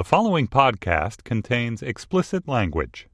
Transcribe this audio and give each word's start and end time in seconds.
The 0.00 0.04
following 0.04 0.48
podcast 0.48 1.24
contains 1.24 1.82
explicit 1.82 2.48
language. 2.48 3.06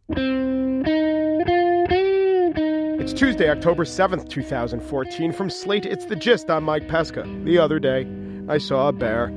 It's 3.01 3.13
Tuesday, 3.13 3.51
October 3.51 3.85
7th, 3.85 4.29
2014. 4.29 5.33
From 5.33 5.51
Slate, 5.51 5.85
it's 5.85 6.05
The 6.05 6.15
Gist. 6.15 6.49
I'm 6.49 6.63
Mike 6.63 6.87
Pesca. 6.87 7.25
The 7.43 7.59
other 7.59 7.81
day, 7.81 8.07
I 8.49 8.59
saw 8.59 8.87
a 8.87 8.93
bear. 8.93 9.31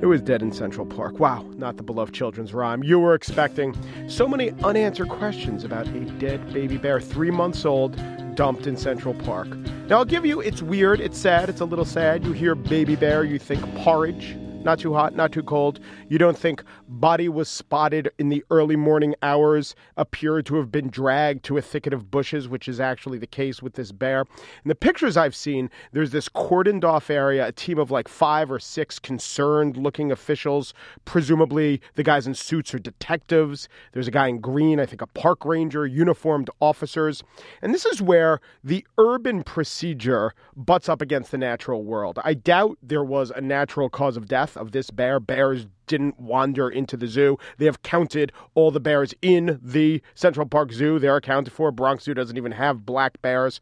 It 0.00 0.06
was 0.06 0.22
dead 0.22 0.40
in 0.40 0.50
Central 0.50 0.86
Park. 0.86 1.18
Wow, 1.18 1.42
not 1.58 1.76
the 1.76 1.82
beloved 1.82 2.14
children's 2.14 2.54
rhyme 2.54 2.82
you 2.82 2.98
were 2.98 3.14
expecting. 3.14 3.76
So 4.08 4.26
many 4.26 4.52
unanswered 4.62 5.10
questions 5.10 5.62
about 5.62 5.86
a 5.88 6.00
dead 6.12 6.54
baby 6.54 6.78
bear, 6.78 7.02
three 7.02 7.30
months 7.30 7.66
old, 7.66 8.00
dumped 8.34 8.66
in 8.66 8.78
Central 8.78 9.12
Park. 9.12 9.48
Now, 9.88 9.98
I'll 9.98 10.06
give 10.06 10.24
you, 10.24 10.40
it's 10.40 10.62
weird, 10.62 11.00
it's 11.00 11.18
sad, 11.18 11.50
it's 11.50 11.60
a 11.60 11.66
little 11.66 11.84
sad. 11.84 12.24
You 12.24 12.32
hear 12.32 12.54
baby 12.54 12.96
bear, 12.96 13.24
you 13.24 13.38
think 13.38 13.62
porridge 13.74 14.38
not 14.64 14.78
too 14.78 14.94
hot, 14.94 15.14
not 15.14 15.30
too 15.30 15.42
cold. 15.42 15.78
You 16.08 16.18
don't 16.18 16.36
think 16.36 16.64
body 17.00 17.28
was 17.28 17.48
spotted 17.48 18.10
in 18.18 18.28
the 18.28 18.44
early 18.50 18.76
morning 18.76 19.14
hours, 19.22 19.74
appeared 19.96 20.46
to 20.46 20.56
have 20.56 20.70
been 20.70 20.88
dragged 20.88 21.44
to 21.44 21.56
a 21.56 21.62
thicket 21.62 21.92
of 21.92 22.10
bushes, 22.10 22.48
which 22.48 22.68
is 22.68 22.80
actually 22.80 23.18
the 23.18 23.26
case 23.26 23.62
with 23.62 23.74
this 23.74 23.92
bear. 23.92 24.20
In 24.20 24.68
the 24.68 24.74
pictures 24.74 25.16
I've 25.16 25.34
seen, 25.34 25.70
there's 25.92 26.10
this 26.10 26.28
cordoned 26.28 26.84
off 26.84 27.10
area, 27.10 27.46
a 27.46 27.52
team 27.52 27.78
of 27.78 27.90
like 27.90 28.08
five 28.08 28.50
or 28.50 28.58
six 28.58 28.98
concerned 28.98 29.76
looking 29.76 30.12
officials. 30.12 30.72
Presumably, 31.04 31.80
the 31.94 32.02
guys 32.02 32.26
in 32.26 32.34
suits 32.34 32.74
are 32.74 32.78
detectives. 32.78 33.68
There's 33.92 34.08
a 34.08 34.12
guy 34.12 34.28
in 34.28 34.40
green, 34.40 34.80
I 34.80 34.86
think 34.86 35.02
a 35.02 35.06
park 35.06 35.44
ranger, 35.44 35.86
uniformed 35.86 36.50
officers. 36.60 37.22
And 37.60 37.74
this 37.74 37.84
is 37.84 38.00
where 38.00 38.40
the 38.62 38.86
urban 38.98 39.42
procedure 39.42 40.34
butts 40.56 40.88
up 40.88 41.02
against 41.02 41.30
the 41.30 41.38
natural 41.38 41.82
world. 41.84 42.18
I 42.24 42.34
doubt 42.34 42.78
there 42.82 43.04
was 43.04 43.30
a 43.30 43.40
natural 43.40 43.88
cause 43.88 44.16
of 44.16 44.28
death 44.28 44.56
of 44.56 44.72
this 44.72 44.90
bear. 44.90 45.20
Bears 45.20 45.66
didn't 45.86 46.18
wander 46.18 46.68
into 46.68 46.96
the 46.96 47.06
zoo. 47.06 47.38
They 47.58 47.66
have 47.66 47.82
counted 47.82 48.32
all 48.54 48.70
the 48.70 48.80
bears 48.80 49.14
in 49.22 49.58
the 49.62 50.02
Central 50.14 50.46
Park 50.46 50.72
Zoo. 50.72 50.98
They're 50.98 51.16
accounted 51.16 51.52
for. 51.52 51.70
Bronx 51.70 52.04
Zoo 52.04 52.14
doesn't 52.14 52.36
even 52.36 52.52
have 52.52 52.86
black 52.86 53.20
bears. 53.22 53.60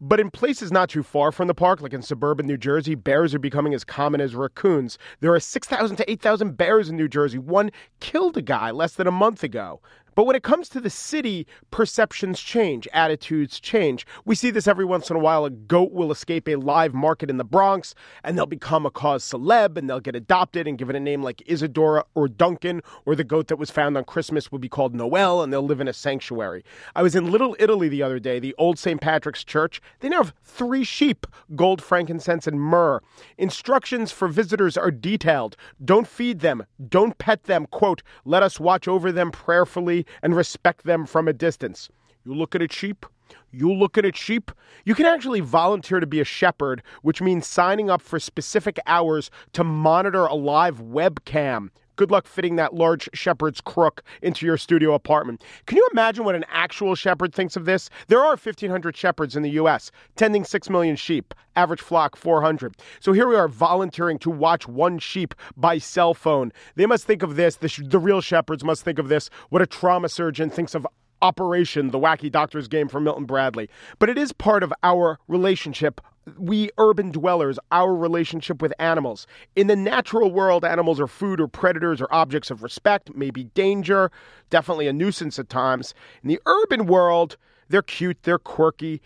But 0.00 0.20
in 0.20 0.30
places 0.30 0.70
not 0.72 0.90
too 0.90 1.02
far 1.02 1.32
from 1.32 1.46
the 1.46 1.54
park, 1.54 1.80
like 1.80 1.94
in 1.94 2.02
suburban 2.02 2.46
New 2.46 2.56
Jersey, 2.56 2.94
bears 2.94 3.34
are 3.34 3.38
becoming 3.38 3.72
as 3.72 3.84
common 3.84 4.20
as 4.20 4.34
raccoons. 4.34 4.98
There 5.20 5.32
are 5.32 5.40
6,000 5.40 5.96
to 5.96 6.10
8,000 6.10 6.56
bears 6.56 6.90
in 6.90 6.96
New 6.96 7.08
Jersey. 7.08 7.38
One 7.38 7.70
killed 8.00 8.36
a 8.36 8.42
guy 8.42 8.70
less 8.70 8.94
than 8.94 9.06
a 9.06 9.12
month 9.12 9.42
ago. 9.42 9.80
But 10.14 10.26
when 10.26 10.36
it 10.36 10.42
comes 10.42 10.68
to 10.70 10.80
the 10.80 10.90
city, 10.90 11.46
perceptions 11.70 12.40
change, 12.40 12.86
attitudes 12.92 13.58
change. 13.58 14.06
We 14.24 14.34
see 14.34 14.50
this 14.50 14.68
every 14.68 14.84
once 14.84 15.10
in 15.10 15.16
a 15.16 15.20
while. 15.20 15.44
A 15.44 15.50
goat 15.50 15.92
will 15.92 16.12
escape 16.12 16.48
a 16.48 16.56
live 16.56 16.94
market 16.94 17.30
in 17.30 17.36
the 17.36 17.44
Bronx 17.44 17.94
and 18.22 18.36
they'll 18.36 18.46
become 18.46 18.86
a 18.86 18.90
cause 18.90 19.24
celeb 19.24 19.76
and 19.76 19.88
they'll 19.88 20.00
get 20.00 20.16
adopted 20.16 20.66
and 20.66 20.78
given 20.78 20.96
a 20.96 21.00
name 21.00 21.22
like 21.22 21.42
Isadora 21.46 22.04
or 22.14 22.28
Duncan, 22.28 22.82
or 23.06 23.14
the 23.14 23.24
goat 23.24 23.48
that 23.48 23.56
was 23.56 23.70
found 23.70 23.96
on 23.96 24.04
Christmas 24.04 24.52
will 24.52 24.58
be 24.58 24.68
called 24.68 24.94
Noel 24.94 25.42
and 25.42 25.52
they'll 25.52 25.62
live 25.62 25.80
in 25.80 25.88
a 25.88 25.92
sanctuary. 25.92 26.64
I 26.94 27.02
was 27.02 27.14
in 27.14 27.30
Little 27.30 27.56
Italy 27.58 27.88
the 27.88 28.02
other 28.02 28.18
day, 28.18 28.38
the 28.38 28.54
old 28.58 28.78
St. 28.78 29.00
Patrick's 29.00 29.44
Church. 29.44 29.80
They 30.00 30.08
now 30.08 30.22
have 30.22 30.34
three 30.42 30.84
sheep 30.84 31.26
gold, 31.56 31.82
frankincense, 31.82 32.46
and 32.46 32.60
myrrh. 32.60 33.00
Instructions 33.38 34.12
for 34.12 34.28
visitors 34.28 34.76
are 34.76 34.90
detailed. 34.90 35.56
Don't 35.84 36.06
feed 36.06 36.40
them, 36.40 36.64
don't 36.88 37.18
pet 37.18 37.44
them. 37.44 37.66
Quote, 37.66 38.02
let 38.24 38.42
us 38.42 38.60
watch 38.60 38.86
over 38.86 39.10
them 39.10 39.30
prayerfully 39.30 40.03
and 40.22 40.36
respect 40.36 40.84
them 40.84 41.06
from 41.06 41.28
a 41.28 41.32
distance. 41.32 41.88
You 42.24 42.34
look 42.34 42.54
at 42.54 42.62
a 42.62 42.68
sheep, 42.70 43.06
you 43.52 43.72
look 43.72 43.96
at 43.96 44.04
a 44.04 44.12
sheep. 44.14 44.50
You 44.84 44.94
can 44.94 45.06
actually 45.06 45.40
volunteer 45.40 46.00
to 46.00 46.06
be 46.06 46.20
a 46.20 46.24
shepherd, 46.24 46.82
which 47.02 47.22
means 47.22 47.46
signing 47.46 47.88
up 47.88 48.02
for 48.02 48.18
specific 48.18 48.78
hours 48.86 49.30
to 49.52 49.64
monitor 49.64 50.24
a 50.24 50.34
live 50.34 50.80
webcam. 50.80 51.70
Good 51.96 52.10
luck 52.10 52.26
fitting 52.26 52.56
that 52.56 52.74
large 52.74 53.08
shepherd's 53.14 53.60
crook 53.60 54.02
into 54.22 54.46
your 54.46 54.56
studio 54.56 54.94
apartment. 54.94 55.42
Can 55.66 55.76
you 55.76 55.88
imagine 55.92 56.24
what 56.24 56.34
an 56.34 56.44
actual 56.48 56.94
shepherd 56.94 57.34
thinks 57.34 57.56
of 57.56 57.66
this? 57.66 57.88
There 58.08 58.20
are 58.20 58.30
1,500 58.30 58.96
shepherds 58.96 59.36
in 59.36 59.42
the 59.42 59.50
U.S., 59.50 59.90
tending 60.16 60.44
6 60.44 60.70
million 60.70 60.96
sheep, 60.96 61.34
average 61.56 61.80
flock 61.80 62.16
400. 62.16 62.76
So 63.00 63.12
here 63.12 63.28
we 63.28 63.36
are 63.36 63.48
volunteering 63.48 64.18
to 64.20 64.30
watch 64.30 64.66
one 64.66 64.98
sheep 64.98 65.34
by 65.56 65.78
cell 65.78 66.14
phone. 66.14 66.52
They 66.74 66.86
must 66.86 67.04
think 67.04 67.22
of 67.22 67.36
this, 67.36 67.56
the, 67.56 67.68
sh- 67.68 67.82
the 67.84 67.98
real 67.98 68.20
shepherds 68.20 68.64
must 68.64 68.82
think 68.82 68.98
of 68.98 69.08
this, 69.08 69.30
what 69.50 69.62
a 69.62 69.66
trauma 69.66 70.08
surgeon 70.08 70.50
thinks 70.50 70.74
of 70.74 70.86
Operation, 71.22 71.90
the 71.90 71.98
wacky 71.98 72.30
doctor's 72.30 72.68
game 72.68 72.86
from 72.86 73.04
Milton 73.04 73.24
Bradley. 73.24 73.70
But 73.98 74.10
it 74.10 74.18
is 74.18 74.32
part 74.32 74.62
of 74.62 74.74
our 74.82 75.18
relationship 75.26 76.02
we 76.38 76.70
urban 76.78 77.10
dwellers, 77.10 77.58
our 77.70 77.94
relationship 77.94 78.62
with 78.62 78.72
animals. 78.78 79.26
In 79.56 79.66
the 79.66 79.76
natural 79.76 80.30
world, 80.30 80.64
animals 80.64 81.00
are 81.00 81.06
food 81.06 81.40
or 81.40 81.48
predators 81.48 82.00
or 82.00 82.12
objects 82.12 82.50
of 82.50 82.62
respect, 82.62 83.14
maybe 83.14 83.44
danger, 83.44 84.10
definitely 84.50 84.88
a 84.88 84.92
nuisance 84.92 85.38
at 85.38 85.48
times. 85.48 85.94
In 86.22 86.28
the 86.28 86.40
urban 86.46 86.86
world, 86.86 87.36
they're 87.68 87.82
cute, 87.82 88.22
they're 88.22 88.38
quirky. 88.38 89.00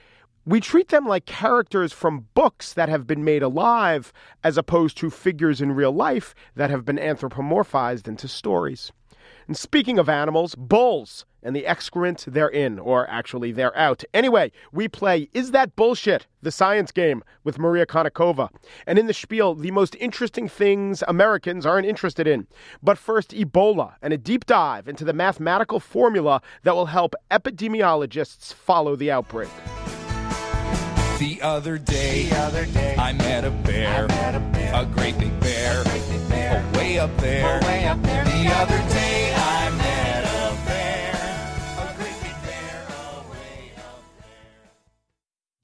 We 0.47 0.61
treat 0.61 0.89
them 0.89 1.07
like 1.07 1.27
characters 1.27 1.93
from 1.93 2.27
books 2.35 2.73
that 2.73 2.89
have 2.89 3.07
been 3.07 3.23
made 3.23 3.43
alive, 3.43 4.13
as 4.43 4.57
opposed 4.57 4.97
to 4.99 5.11
figures 5.11 5.61
in 5.61 5.73
real 5.73 5.93
life 5.93 6.35
that 6.55 6.71
have 6.71 6.85
been 6.85 6.97
anthropomorphized 6.97 8.09
into 8.09 8.29
stories. 8.29 8.91
And 9.49 9.57
speaking 9.57 9.99
of 9.99 10.11
animals, 10.11 10.55
bulls 10.55 11.25
and 11.43 11.57
the 11.57 11.67
excrement 11.67 12.27
they're 12.29 12.51
in, 12.51 12.79
or 12.79 13.09
actually 13.09 13.51
they're 13.51 13.77
out. 13.79 14.05
Anyway, 14.13 14.53
we 14.73 14.89
play 14.89 15.31
Is 15.33 15.53
That 15.53 15.75
Bullshit? 15.75 16.27
The 16.43 16.53
science 16.53 16.93
game 16.93 17.25
with 17.45 17.59
Maria 17.59 17.87
Konnikova. 17.87 18.51
And 18.87 18.99
in 18.99 19.07
the 19.07 19.15
spiel, 19.15 19.55
the 19.55 19.71
most 19.71 19.97
interesting 19.99 20.49
things 20.51 21.03
Americans 21.09 21.65
aren't 21.65 21.87
interested 21.87 22.27
in. 22.27 22.47
But 22.83 22.99
first, 22.99 23.31
Ebola 23.31 23.95
and 24.03 24.13
a 24.13 24.19
deep 24.19 24.45
dive 24.45 24.87
into 24.87 25.05
the 25.05 25.15
mathematical 25.15 25.81
formula 25.81 26.43
that 26.65 26.75
will 26.75 26.87
help 26.87 27.15
epidemiologists 27.31 28.53
follow 28.53 28.97
the 28.97 29.11
outbreak. 29.11 29.49
The 31.19 31.41
other 31.41 31.79
day, 31.79 32.29
the 32.29 32.37
other 32.37 32.67
day 32.67 32.97
I, 32.97 33.13
met 33.15 33.45
a 33.45 33.51
bear, 33.51 34.05
I 34.05 34.07
met 34.09 34.35
a 34.35 34.41
bear, 34.41 34.83
a 34.83 34.85
great 34.85 35.19
big 35.19 35.41
bear, 35.41 35.83
great 35.85 36.09
big 36.11 36.29
bear 36.29 36.65
oh, 36.65 36.79
way 36.79 36.99
up 36.99 37.17
there. 37.17 37.61
Oh, 37.63 37.67
way 37.67 37.87
up 37.87 38.01
there. 38.03 38.25
The 38.25 38.55
other 38.55 38.79
day 38.95 39.28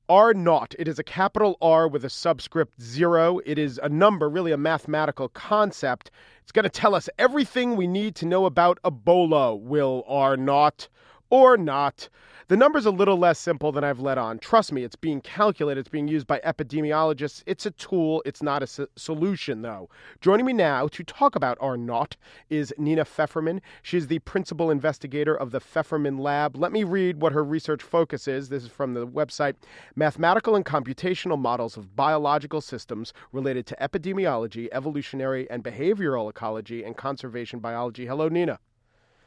R 0.09 0.35
naught. 0.35 0.75
It 0.79 0.87
is 0.87 0.99
a 0.99 1.05
capital 1.05 1.57
R 1.63 1.89
with 1.89 2.05
a 2.05 2.11
subscript 2.11 2.81
zero. 2.81 3.41
It 3.47 3.59
is 3.59 3.81
a 3.83 3.89
number, 3.89 4.29
really 4.29 4.53
a 4.53 4.59
mathematical 4.59 5.29
concept. 5.31 6.11
It's 6.43 6.53
going 6.53 6.65
to 6.65 6.69
tell 6.69 6.95
us 6.95 7.09
everything 7.19 7.75
we 7.75 7.87
need 7.87 8.15
to 8.17 8.27
know 8.27 8.45
about 8.45 8.79
Ebola. 8.83 9.59
Will 9.59 10.05
R 10.07 10.37
naught 10.37 10.89
or 11.31 11.57
not? 11.57 12.11
The 12.49 12.59
number's 12.59 12.85
a 12.85 12.91
little 12.91 13.17
less 13.17 13.39
simple 13.39 13.73
than 13.73 13.85
I've 13.85 14.01
let 14.01 14.19
on. 14.19 14.39
Trust 14.39 14.71
me, 14.71 14.85
it's 14.85 14.97
being 14.97 15.23
calculated, 15.23 15.81
it's 15.81 15.89
being 15.89 16.09
used 16.09 16.27
by 16.27 16.41
epidemiologists. 16.45 17.43
It's 17.47 17.65
a 17.65 17.71
tool, 17.71 18.23
it's 18.27 18.43
not 18.43 18.63
a 18.63 18.67
so- 18.67 18.87
solution, 18.97 19.63
though. 19.63 19.89
Joining 20.21 20.45
me 20.45 20.53
now 20.53 20.87
to 20.89 21.03
talk 21.03 21.37
about 21.37 21.57
R 21.59 21.79
naught 21.79 22.17
is 22.51 22.75
Nina 22.77 23.07
Fefferman. 23.07 23.61
She's 23.83 24.09
the 24.09 24.19
principal 24.19 24.71
investigator 24.71 25.35
of 25.35 25.53
the 25.53 25.59
Fefferman 25.59 26.21
Lab. 26.21 26.55
Let 26.55 26.71
me 26.71 26.85
read 26.85 27.23
what 27.23 27.33
her 27.33 27.43
research 27.43 27.83
focus 27.83 28.29
is. 28.29 28.51
This 28.51 28.65
is 28.65 28.71
from 28.71 28.93
the 28.93 29.07
website 29.07 29.55
Mathematical 29.97 30.55
and 30.55 30.67
Computational 30.67 31.39
Models 31.39 31.79
of 31.79 31.97
Biological 31.97 32.61
Systems 32.61 33.15
Related 33.33 33.65
to 33.69 33.77
Epidemiology, 33.81 34.69
Evolutionary 34.71 35.49
and 35.49 35.65
Behavioral 35.65 36.29
Ecology, 36.29 36.85
and 36.85 36.95
Conservation 36.95 37.59
Biology. 37.59 38.05
Hello, 38.05 38.29
Nina. 38.29 38.59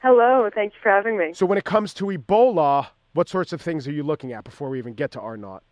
Hello, 0.03 0.47
thanks 0.53 0.75
for 0.83 0.89
having 0.89 1.17
me. 1.17 1.33
So, 1.33 1.47
when 1.47 1.57
it 1.57 1.65
comes 1.65 1.91
to 1.95 2.05
Ebola, 2.05 2.89
what 3.17 3.27
sorts 3.27 3.51
of 3.51 3.59
things 3.59 3.87
are 3.87 3.91
you 3.91 4.03
looking 4.03 4.31
at 4.31 4.43
before 4.43 4.69
we 4.69 4.77
even 4.77 4.93
get 4.93 5.09
to 5.09 5.19
R 5.19 5.37
naught? 5.37 5.63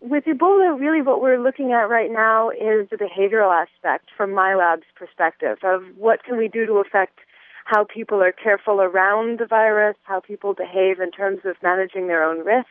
With 0.00 0.24
Ebola, 0.24 0.80
really 0.80 1.02
what 1.02 1.20
we're 1.20 1.38
looking 1.38 1.72
at 1.72 1.90
right 1.90 2.10
now 2.10 2.48
is 2.48 2.88
the 2.90 2.96
behavioral 2.96 3.52
aspect 3.52 4.06
from 4.16 4.32
my 4.32 4.54
lab's 4.54 4.86
perspective 4.96 5.58
of 5.62 5.82
what 5.98 6.24
can 6.24 6.38
we 6.38 6.48
do 6.48 6.64
to 6.64 6.72
affect 6.76 7.18
how 7.66 7.84
people 7.84 8.22
are 8.22 8.32
careful 8.32 8.80
around 8.80 9.38
the 9.38 9.44
virus, 9.44 9.96
how 10.04 10.20
people 10.20 10.54
behave 10.54 10.98
in 10.98 11.10
terms 11.10 11.40
of 11.44 11.56
managing 11.62 12.06
their 12.06 12.24
own 12.24 12.38
risk, 12.38 12.68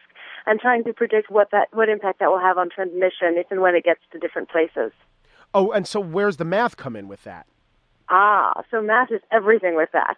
and 0.48 0.60
trying 0.60 0.84
to 0.84 0.94
predict 0.94 1.30
what 1.30 1.52
that 1.52 1.68
what 1.72 1.88
impact 1.88 2.18
that 2.20 2.32
will 2.32 2.40
have 2.40 2.58
on 2.58 2.72
transmission 2.72 3.38
if 3.38 3.52
and 3.52 3.62
when 3.62 3.76
it 3.76 3.84
gets 3.84 4.02
to 4.14 4.18
different 4.18 4.50
places. 4.50 4.92
Oh, 5.54 5.72
and 5.72 5.88
so 5.88 6.00
where's 6.00 6.38
the 6.38 6.46
math 6.46 6.76
come 6.76 6.96
in 6.96 7.08
with 7.08 7.24
that? 7.24 7.46
Ah, 8.10 8.64
so 8.72 8.82
math 8.82 9.12
is 9.12 9.22
everything 9.32 9.76
with 9.76 9.90
that. 9.94 10.18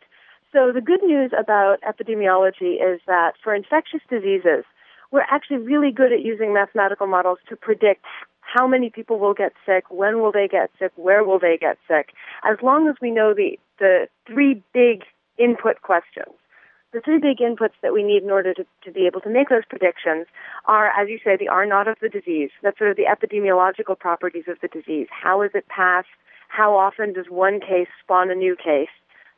So 0.55 0.71
the 0.71 0.79
good 0.79 1.03
news 1.03 1.31
about 1.37 1.81
epidemiology 1.81 2.75
is 2.79 3.01
that 3.07 3.33
for 3.43 3.53
infectious 3.53 3.99
diseases, 4.09 4.63
we're 5.11 5.27
actually 5.29 5.57
really 5.57 5.91
good 5.91 6.13
at 6.13 6.21
using 6.21 6.53
mathematical 6.53 7.07
models 7.07 7.39
to 7.49 7.57
predict 7.57 8.05
how 8.39 8.65
many 8.65 8.89
people 8.89 9.19
will 9.19 9.33
get 9.33 9.51
sick, 9.65 9.83
when 9.89 10.21
will 10.21 10.31
they 10.31 10.47
get 10.47 10.71
sick, 10.79 10.93
where 10.95 11.25
will 11.25 11.39
they 11.39 11.57
get 11.59 11.77
sick, 11.89 12.13
as 12.49 12.55
long 12.63 12.87
as 12.87 12.95
we 13.01 13.11
know 13.11 13.33
the, 13.33 13.59
the 13.79 14.07
three 14.25 14.63
big 14.73 15.03
input 15.37 15.81
questions. 15.81 16.33
The 16.93 17.01
three 17.01 17.19
big 17.19 17.39
inputs 17.39 17.75
that 17.81 17.91
we 17.91 18.01
need 18.01 18.23
in 18.23 18.31
order 18.31 18.53
to, 18.53 18.65
to 18.85 18.91
be 18.93 19.05
able 19.07 19.19
to 19.21 19.29
make 19.29 19.49
those 19.49 19.65
predictions 19.67 20.25
are, 20.67 20.87
as 20.97 21.09
you 21.09 21.19
say, 21.21 21.35
the 21.35 21.49
R 21.49 21.65
naught 21.65 21.89
of 21.89 21.97
the 22.01 22.07
disease. 22.07 22.51
That's 22.63 22.77
sort 22.77 22.91
of 22.91 22.95
the 22.95 23.11
epidemiological 23.11 23.99
properties 23.99 24.45
of 24.47 24.55
the 24.61 24.69
disease. 24.69 25.07
How 25.11 25.41
is 25.41 25.51
it 25.53 25.67
passed? 25.67 26.07
How 26.47 26.77
often 26.77 27.11
does 27.11 27.25
one 27.27 27.59
case 27.59 27.89
spawn 28.01 28.31
a 28.31 28.35
new 28.35 28.55
case? 28.55 28.87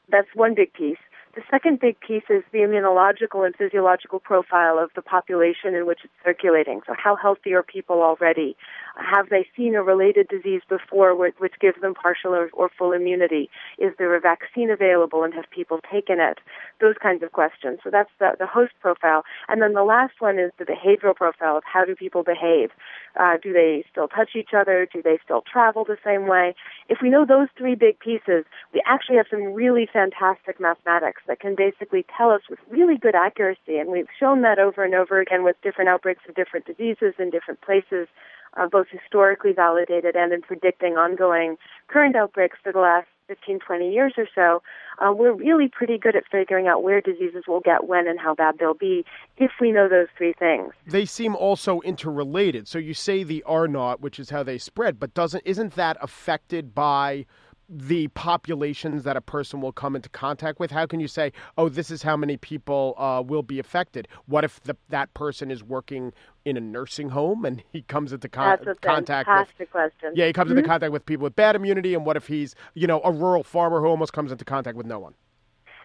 That's 0.10 0.28
one 0.34 0.56
big 0.56 0.74
piece. 0.74 0.98
The 1.38 1.44
second 1.52 1.80
big 1.80 2.00
piece 2.00 2.24
is 2.32 2.42
the 2.52 2.66
immunological 2.66 3.46
and 3.46 3.56
physiological 3.56 4.20
profile 4.20 4.80
of 4.80 4.90
the 4.96 5.04
population 5.04 5.76
in 5.76 5.86
which 5.86 6.00
it's 6.04 6.14
circulating. 6.26 6.82
So, 6.88 6.96
how 6.98 7.16
healthy 7.16 7.54
are 7.54 7.62
people 7.62 8.02
already? 8.02 8.58
Have 8.96 9.30
they 9.30 9.46
seen 9.56 9.76
a 9.76 9.84
related 9.84 10.30
disease 10.30 10.64
before 10.68 11.16
which 11.16 11.54
gives 11.62 11.80
them 11.80 11.94
partial 11.94 12.34
or, 12.34 12.70
full 12.76 12.92
immunity? 12.92 13.52
Is 13.78 13.94
there 14.00 14.16
a 14.16 14.20
vaccine 14.20 14.72
available 14.72 15.24
and 15.24 15.32
have 15.36 15.46
people 15.52 15.80
taken 15.92 16.20
it? 16.20 16.40
Those 16.82 16.96
kinds 17.00 17.22
of 17.22 17.34
questions. 17.34 17.82
So, 17.84 17.92
that's 17.92 18.10
the, 18.18 18.32
the 18.40 18.48
host 18.48 18.74
profile. 18.82 19.24
And 19.48 19.62
then 19.62 19.74
the 19.74 19.84
last 19.84 20.14
one 20.18 20.40
is 20.40 20.52
the 20.58 20.66
behavioral 20.66 21.16
profile 21.16 21.56
of 21.56 21.64
how 21.72 21.86
do 21.86 21.96
people 21.96 22.24
behave? 22.24 22.72
Uh, 23.20 23.38
do 23.42 23.52
they 23.52 23.84
still 23.92 24.08
touch 24.08 24.32
each 24.36 24.54
other? 24.56 24.88
Do 24.92 25.02
they 25.02 25.18
still 25.24 25.42
travel 25.42 25.84
the 25.84 25.98
same 26.04 26.28
way? 26.28 26.54
If 26.88 27.00
we 27.02 27.10
know 27.10 27.26
those 27.26 27.48
three 27.58 27.76
big 27.76 28.00
pieces, 28.00 28.46
we 28.74 28.82
actually 28.86 29.18
have 29.18 29.26
some 29.30 29.54
really 29.54 29.88
fantastic 29.92 30.60
mathematics 30.60 31.22
that 31.28 31.40
can 31.40 31.56
basically 31.56 32.06
tell 32.16 32.32
us 32.32 32.42
with 32.50 32.60
really 32.70 32.98
good 32.98 33.16
accuracy, 33.16 33.78
and 33.78 33.90
we've 33.90 34.08
shown 34.20 34.42
that 34.42 34.60
over 34.60 34.84
and 34.84 34.94
over 34.94 35.20
again 35.20 35.44
with 35.44 35.56
different 35.64 35.90
outbreaks 35.90 36.24
of 36.30 36.36
different 36.36 36.66
diseases 36.66 37.16
in 37.18 37.30
different 37.32 37.62
places, 37.62 38.08
uh, 38.56 38.68
both 38.68 38.88
historically 38.90 39.52
validated 39.52 40.16
and 40.16 40.32
in 40.32 40.42
predicting 40.42 40.94
ongoing 40.94 41.58
current 41.88 42.16
outbreaks 42.16 42.58
for 42.64 42.72
the 42.72 42.80
last 42.80 43.08
15, 43.28 43.60
20 43.60 43.92
years 43.92 44.14
or 44.18 44.28
so, 44.34 44.62
uh, 45.00 45.12
we're 45.12 45.34
really 45.34 45.68
pretty 45.68 45.98
good 45.98 46.16
at 46.16 46.24
figuring 46.32 46.68
out 46.68 46.84
where 46.84 47.02
diseases 47.02 47.44
will 47.48 47.60
get 47.60 47.88
when 47.88 48.08
and 48.08 48.20
how 48.20 48.34
bad 48.34 48.56
they'll 48.60 48.74
be 48.74 49.06
if 49.38 49.52
we 49.60 49.72
know 49.72 49.88
those 49.90 50.08
three 50.18 50.34
things. 50.34 50.74
They 50.86 51.06
seem 51.06 51.36
also 51.36 51.82
interrelated. 51.82 52.68
So 52.68 52.80
you 52.80 52.94
say 52.94 53.24
the 53.24 53.44
R 53.44 53.68
naught, 53.68 54.02
which 54.02 54.20
is 54.20 54.30
how 54.30 54.44
they 54.44 54.58
spread, 54.58 55.00
but 55.00 55.14
doesn't 55.14 55.44
isn't 55.46 55.76
that 55.76 55.98
affected 56.02 56.74
by 56.74 57.26
the 57.70 58.08
populations 58.10 59.04
that 59.04 59.18
a 59.18 59.22
person 59.22 59.62
will 59.62 59.72
come 59.72 59.96
into 59.96 60.10
contact 60.10 60.60
with? 60.60 60.72
How 60.72 60.86
can 60.86 61.00
you 61.00 61.08
say, 61.08 61.32
oh, 61.58 61.70
this 61.70 61.92
is 61.92 62.02
how 62.04 62.16
many 62.16 62.38
people 62.38 62.96
uh, 62.98 63.22
will 63.26 63.44
be 63.44 63.60
affected? 63.60 64.08
What 64.26 64.44
if 64.44 64.62
the, 64.64 64.76
that 64.90 65.14
person 65.14 65.52
is 65.52 65.64
working 65.64 66.14
in 66.46 66.56
a 66.56 66.62
nursing 66.62 67.10
home 67.10 67.44
and 67.44 67.62
he 67.74 67.82
comes 67.82 68.14
into 68.14 68.30
con- 68.30 68.58
contact 68.82 69.28
with 69.60 69.70
question. 69.72 70.14
yeah, 70.16 70.28
he 70.28 70.34
comes 70.34 70.50
Mhm. 70.52 70.58
into 70.58 70.68
contact 70.70 70.94
with 70.94 71.06
people 71.06 71.24
with 71.26 71.36
bad 71.36 71.56
immunity, 71.56 71.94
and 71.94 72.06
what 72.06 72.16
if 72.16 72.28
he's 72.28 72.56
you 72.74 72.88
know 72.88 73.02
a 73.04 73.12
rural 73.12 73.44
farmer 73.44 73.82
who 73.82 73.88
almost 73.88 74.14
comes 74.14 74.32
into 74.32 74.46
contact 74.46 74.78
with 74.78 74.86
no 74.86 75.00
one? 75.00 75.14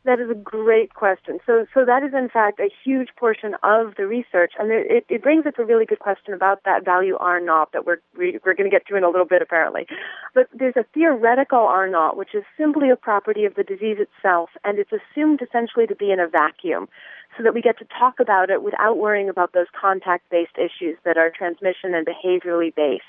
That 0.04 0.18
is 0.18 0.28
a 0.30 0.34
great 0.34 0.94
question. 0.94 1.38
So, 1.46 1.64
so 1.72 1.84
that 1.84 2.02
is 2.02 2.12
in 2.12 2.28
fact 2.28 2.58
a 2.58 2.68
huge 2.84 3.10
portion 3.16 3.54
of 3.62 3.94
the 3.96 4.04
research, 4.04 4.52
and 4.58 4.72
it, 4.72 4.86
it, 4.90 5.04
it 5.08 5.22
brings 5.22 5.46
up 5.46 5.60
a 5.60 5.64
really 5.64 5.86
good 5.86 6.00
question 6.00 6.34
about 6.34 6.64
that 6.64 6.84
value 6.84 7.16
R 7.20 7.38
naught 7.38 7.70
that 7.72 7.86
we're 7.86 7.98
we, 8.18 8.40
we're 8.44 8.54
going 8.54 8.68
to 8.68 8.74
get 8.74 8.84
to 8.88 8.96
in 8.96 9.04
a 9.04 9.10
little 9.10 9.26
bit 9.26 9.42
apparently. 9.42 9.86
But 10.34 10.48
there's 10.52 10.76
a 10.76 10.84
theoretical 10.92 11.60
R 11.60 11.88
naught, 11.88 12.16
which 12.16 12.34
is 12.34 12.42
simply 12.58 12.90
a 12.90 12.96
property 12.96 13.44
of 13.44 13.54
the 13.54 13.62
disease 13.62 13.98
itself, 14.00 14.50
and 14.64 14.80
it's 14.80 14.90
assumed 14.90 15.40
essentially 15.40 15.86
to 15.86 15.94
be 15.94 16.10
in 16.10 16.18
a 16.18 16.26
vacuum, 16.26 16.88
so 17.36 17.44
that 17.44 17.54
we 17.54 17.62
get 17.62 17.78
to 17.78 17.86
talk 17.96 18.18
about 18.18 18.50
it 18.50 18.64
without 18.64 18.98
worrying 18.98 19.28
about 19.28 19.52
those 19.52 19.70
contact-based 19.80 20.58
issues 20.58 20.98
that 21.04 21.16
are 21.16 21.30
transmission 21.30 21.94
and 21.94 22.04
behaviorally 22.04 22.74
based, 22.74 23.04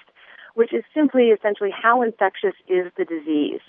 which 0.54 0.72
is 0.72 0.84
simply 0.94 1.30
essentially 1.30 1.72
how 1.74 2.04
infectious 2.04 2.54
is 2.68 2.92
the 2.98 3.06
disease 3.06 3.62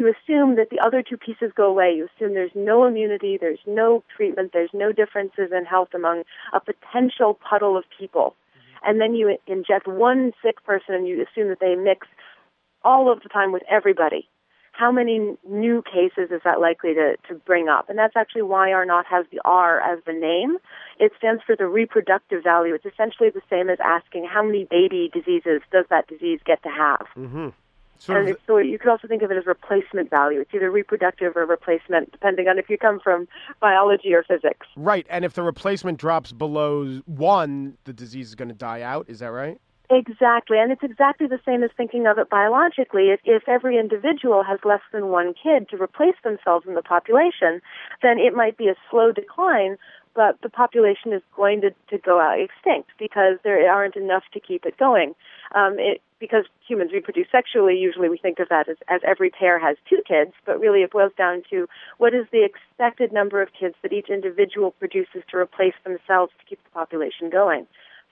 you 0.00 0.06
assume 0.06 0.56
that 0.56 0.70
the 0.70 0.80
other 0.84 1.02
two 1.02 1.16
pieces 1.16 1.52
go 1.54 1.66
away. 1.66 1.92
You 1.96 2.08
assume 2.16 2.34
there's 2.34 2.50
no 2.54 2.84
immunity, 2.84 3.38
there's 3.40 3.60
no 3.66 4.02
treatment, 4.16 4.50
there's 4.52 4.70
no 4.72 4.92
differences 4.92 5.50
in 5.56 5.64
health 5.64 5.88
among 5.94 6.24
a 6.52 6.60
potential 6.60 7.38
puddle 7.48 7.76
of 7.76 7.84
people. 7.98 8.34
And 8.82 9.00
then 9.00 9.14
you 9.14 9.36
inject 9.46 9.86
one 9.88 10.32
sick 10.42 10.62
person 10.64 10.94
and 10.94 11.08
you 11.08 11.22
assume 11.22 11.48
that 11.48 11.60
they 11.60 11.74
mix 11.74 12.06
all 12.82 13.12
of 13.12 13.22
the 13.22 13.28
time 13.28 13.52
with 13.52 13.62
everybody. 13.70 14.28
How 14.72 14.92
many 14.92 15.36
new 15.48 15.82
cases 15.82 16.30
is 16.30 16.42
that 16.44 16.60
likely 16.60 16.92
to, 16.94 17.16
to 17.28 17.34
bring 17.34 17.68
up? 17.68 17.88
And 17.88 17.98
that's 17.98 18.14
actually 18.14 18.42
why 18.42 18.72
R 18.72 18.84
naught 18.84 19.06
has 19.10 19.24
the 19.32 19.40
R 19.44 19.80
as 19.80 20.00
the 20.04 20.12
name. 20.12 20.58
It 21.00 21.12
stands 21.16 21.42
for 21.46 21.56
the 21.56 21.66
reproductive 21.66 22.44
value. 22.44 22.74
It's 22.74 22.84
essentially 22.84 23.30
the 23.30 23.40
same 23.48 23.70
as 23.70 23.78
asking 23.82 24.28
how 24.30 24.42
many 24.42 24.66
baby 24.70 25.10
diseases 25.12 25.62
does 25.72 25.86
that 25.88 26.06
disease 26.08 26.40
get 26.44 26.62
to 26.64 26.68
have? 26.68 27.06
Mm-hmm. 27.16 27.48
Sort 27.98 28.20
and 28.20 28.28
of, 28.30 28.38
so 28.46 28.58
you 28.58 28.78
could 28.78 28.90
also 28.90 29.08
think 29.08 29.22
of 29.22 29.30
it 29.30 29.36
as 29.36 29.46
replacement 29.46 30.10
value. 30.10 30.40
It's 30.40 30.52
either 30.54 30.70
reproductive 30.70 31.36
or 31.36 31.46
replacement, 31.46 32.12
depending 32.12 32.48
on 32.48 32.58
if 32.58 32.68
you 32.68 32.78
come 32.78 33.00
from 33.00 33.28
biology 33.60 34.14
or 34.14 34.22
physics. 34.22 34.66
right, 34.76 35.06
and 35.10 35.24
if 35.24 35.34
the 35.34 35.42
replacement 35.42 35.98
drops 35.98 36.32
below 36.32 37.00
one, 37.06 37.76
the 37.84 37.92
disease 37.92 38.28
is 38.28 38.34
going 38.34 38.48
to 38.48 38.54
die 38.54 38.82
out. 38.82 39.06
Is 39.08 39.20
that 39.20 39.32
right? 39.32 39.60
Exactly, 39.88 40.58
and 40.58 40.72
it's 40.72 40.82
exactly 40.82 41.28
the 41.28 41.38
same 41.46 41.62
as 41.62 41.70
thinking 41.76 42.06
of 42.08 42.18
it 42.18 42.28
biologically. 42.28 43.10
If, 43.10 43.20
if 43.24 43.48
every 43.48 43.78
individual 43.78 44.42
has 44.42 44.58
less 44.64 44.80
than 44.92 45.08
one 45.08 45.32
kid 45.32 45.68
to 45.70 45.80
replace 45.80 46.16
themselves 46.24 46.66
in 46.66 46.74
the 46.74 46.82
population, 46.82 47.62
then 48.02 48.18
it 48.18 48.34
might 48.34 48.56
be 48.56 48.66
a 48.66 48.74
slow 48.90 49.12
decline, 49.12 49.76
but 50.16 50.40
the 50.42 50.48
population 50.48 51.12
is 51.12 51.22
going 51.36 51.60
to, 51.60 51.70
to 51.90 51.98
go 51.98 52.18
out 52.18 52.40
extinct 52.40 52.90
because 52.98 53.36
there 53.44 53.70
aren't 53.70 53.94
enough 53.94 54.24
to 54.32 54.40
keep 54.40 54.64
it 54.64 54.76
going. 54.78 55.14
Um, 55.54 55.76
it, 55.78 56.00
because 56.18 56.46
humans 56.66 56.92
reproduce 56.94 57.26
sexually, 57.30 57.76
usually 57.76 58.08
we 58.08 58.16
think 58.16 58.38
of 58.38 58.48
that 58.48 58.68
as, 58.70 58.78
as 58.88 59.02
every 59.06 59.28
pair 59.28 59.58
has 59.58 59.76
two 59.88 60.00
kids, 60.08 60.32
but 60.46 60.58
really 60.58 60.80
it 60.80 60.90
boils 60.90 61.12
down 61.18 61.42
to 61.50 61.68
what 61.98 62.14
is 62.14 62.24
the 62.32 62.42
expected 62.42 63.12
number 63.12 63.42
of 63.42 63.50
kids 63.52 63.74
that 63.82 63.92
each 63.92 64.08
individual 64.08 64.70
produces 64.70 65.22
to 65.30 65.36
replace 65.36 65.74
themselves 65.84 66.32
to 66.38 66.46
keep 66.48 66.62
the 66.64 66.70
population 66.70 67.28
going. 67.30 67.66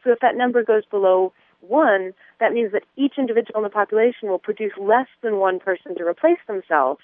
So 0.05 0.13
if 0.13 0.21
that 0.21 0.37
number 0.37 0.63
goes 0.63 0.85
below 0.85 1.33
one, 1.63 2.13
that 2.41 2.53
means 2.53 2.73
that 2.73 2.85
each 2.97 3.15
individual 3.17 3.61
in 3.61 3.65
the 3.65 3.71
population 3.71 4.29
will 4.29 4.39
produce 4.39 4.73
less 4.79 5.09
than 5.23 5.39
one 5.39 5.59
person 5.59 5.97
to 5.97 6.05
replace 6.05 6.39
themselves. 6.47 7.01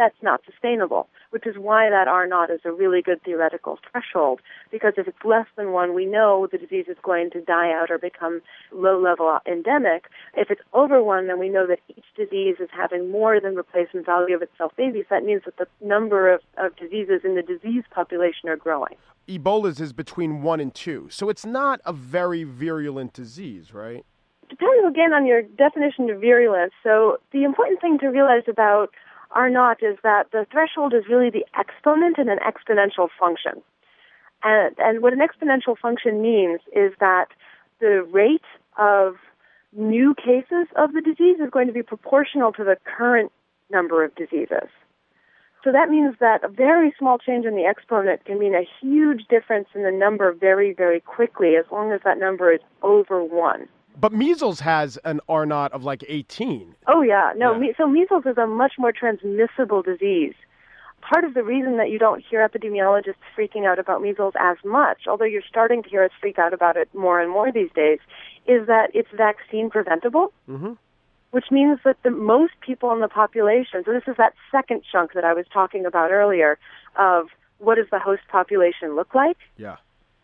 That's 0.00 0.22
not 0.22 0.40
sustainable, 0.46 1.08
which 1.28 1.46
is 1.46 1.58
why 1.58 1.90
that 1.90 2.08
R 2.08 2.26
naught 2.26 2.50
is 2.50 2.60
a 2.64 2.72
really 2.72 3.02
good 3.02 3.22
theoretical 3.22 3.78
threshold. 3.90 4.40
Because 4.72 4.94
if 4.96 5.06
it's 5.06 5.24
less 5.26 5.44
than 5.56 5.72
one, 5.72 5.94
we 5.94 6.06
know 6.06 6.48
the 6.50 6.56
disease 6.56 6.86
is 6.88 6.96
going 7.02 7.28
to 7.32 7.42
die 7.42 7.70
out 7.70 7.90
or 7.90 7.98
become 7.98 8.40
low 8.72 8.98
level 8.98 9.40
endemic. 9.46 10.06
If 10.34 10.50
it's 10.50 10.62
over 10.72 11.02
one, 11.02 11.26
then 11.26 11.38
we 11.38 11.50
know 11.50 11.66
that 11.66 11.80
each 11.90 12.06
disease 12.16 12.56
is 12.60 12.70
having 12.72 13.10
more 13.10 13.42
than 13.42 13.54
replacement 13.54 14.06
value 14.06 14.34
of 14.34 14.40
itself 14.40 14.72
babies. 14.74 15.04
That 15.10 15.22
means 15.22 15.42
that 15.44 15.58
the 15.58 15.66
number 15.86 16.32
of, 16.32 16.40
of 16.56 16.74
diseases 16.76 17.20
in 17.22 17.34
the 17.34 17.42
disease 17.42 17.84
population 17.90 18.48
are 18.48 18.56
growing. 18.56 18.94
Ebola's 19.28 19.82
is 19.82 19.92
between 19.92 20.40
one 20.40 20.60
and 20.60 20.74
two, 20.74 21.08
so 21.10 21.28
it's 21.28 21.44
not 21.44 21.82
a 21.84 21.92
very 21.92 22.42
virulent 22.42 23.12
disease, 23.12 23.74
right? 23.74 24.06
depends 24.48 24.84
again 24.86 25.12
on 25.12 25.24
your 25.26 25.42
definition 25.42 26.10
of 26.10 26.20
virulence. 26.20 26.72
So 26.82 27.18
the 27.32 27.44
important 27.44 27.80
thing 27.80 27.98
to 28.00 28.08
realize 28.08 28.42
about 28.48 28.90
R 29.32 29.48
naught 29.48 29.82
is 29.82 29.96
that 30.02 30.30
the 30.32 30.46
threshold 30.50 30.92
is 30.94 31.04
really 31.08 31.30
the 31.30 31.46
exponent 31.58 32.18
in 32.18 32.28
an 32.28 32.38
exponential 32.38 33.08
function. 33.18 33.62
And, 34.42 34.74
and 34.78 35.02
what 35.02 35.12
an 35.12 35.20
exponential 35.20 35.76
function 35.78 36.22
means 36.22 36.60
is 36.74 36.92
that 37.00 37.26
the 37.80 38.02
rate 38.10 38.44
of 38.78 39.16
new 39.72 40.14
cases 40.14 40.66
of 40.76 40.92
the 40.92 41.00
disease 41.00 41.38
is 41.40 41.50
going 41.50 41.66
to 41.66 41.72
be 41.72 41.82
proportional 41.82 42.52
to 42.52 42.64
the 42.64 42.76
current 42.84 43.30
number 43.70 44.04
of 44.04 44.14
diseases. 44.14 44.68
So 45.62 45.72
that 45.72 45.90
means 45.90 46.16
that 46.20 46.42
a 46.42 46.48
very 46.48 46.92
small 46.98 47.18
change 47.18 47.44
in 47.44 47.54
the 47.54 47.64
exponent 47.64 48.24
can 48.24 48.38
mean 48.38 48.54
a 48.54 48.66
huge 48.80 49.26
difference 49.28 49.68
in 49.74 49.82
the 49.82 49.90
number 49.90 50.32
very, 50.32 50.72
very 50.72 51.00
quickly 51.00 51.56
as 51.56 51.66
long 51.70 51.92
as 51.92 52.00
that 52.04 52.18
number 52.18 52.50
is 52.52 52.60
over 52.82 53.22
one. 53.22 53.68
But 53.98 54.12
measles 54.12 54.60
has 54.60 54.96
an 55.04 55.20
R 55.28 55.44
naught 55.46 55.72
of 55.72 55.84
like 55.84 56.04
18. 56.08 56.74
Oh 56.86 57.02
yeah, 57.02 57.32
no. 57.36 57.52
Yeah. 57.52 57.58
Me- 57.58 57.74
so 57.76 57.86
measles 57.86 58.24
is 58.26 58.38
a 58.38 58.46
much 58.46 58.74
more 58.78 58.92
transmissible 58.92 59.82
disease. 59.82 60.34
Part 61.02 61.24
of 61.24 61.34
the 61.34 61.42
reason 61.42 61.76
that 61.78 61.90
you 61.90 61.98
don't 61.98 62.22
hear 62.22 62.46
epidemiologists 62.46 63.14
freaking 63.36 63.66
out 63.66 63.78
about 63.78 64.02
measles 64.02 64.34
as 64.38 64.56
much, 64.64 65.06
although 65.06 65.24
you're 65.24 65.42
starting 65.48 65.82
to 65.82 65.88
hear 65.88 66.04
us 66.04 66.10
freak 66.20 66.38
out 66.38 66.52
about 66.52 66.76
it 66.76 66.88
more 66.94 67.20
and 67.20 67.30
more 67.30 67.50
these 67.50 67.70
days, 67.74 67.98
is 68.46 68.66
that 68.66 68.90
it's 68.94 69.08
vaccine 69.14 69.70
preventable, 69.70 70.32
Mhm. 70.48 70.76
which 71.30 71.50
means 71.50 71.78
that 71.84 72.02
the 72.02 72.10
most 72.10 72.52
people 72.60 72.92
in 72.92 73.00
the 73.00 73.08
population. 73.08 73.82
So 73.84 73.92
this 73.92 74.06
is 74.08 74.16
that 74.18 74.34
second 74.50 74.82
chunk 74.90 75.12
that 75.14 75.24
I 75.24 75.32
was 75.32 75.46
talking 75.48 75.86
about 75.86 76.10
earlier 76.10 76.58
of 76.96 77.30
what 77.58 77.76
does 77.76 77.88
the 77.90 77.98
host 77.98 78.22
population 78.28 78.94
look 78.94 79.14
like 79.14 79.36
Yeah. 79.56 79.76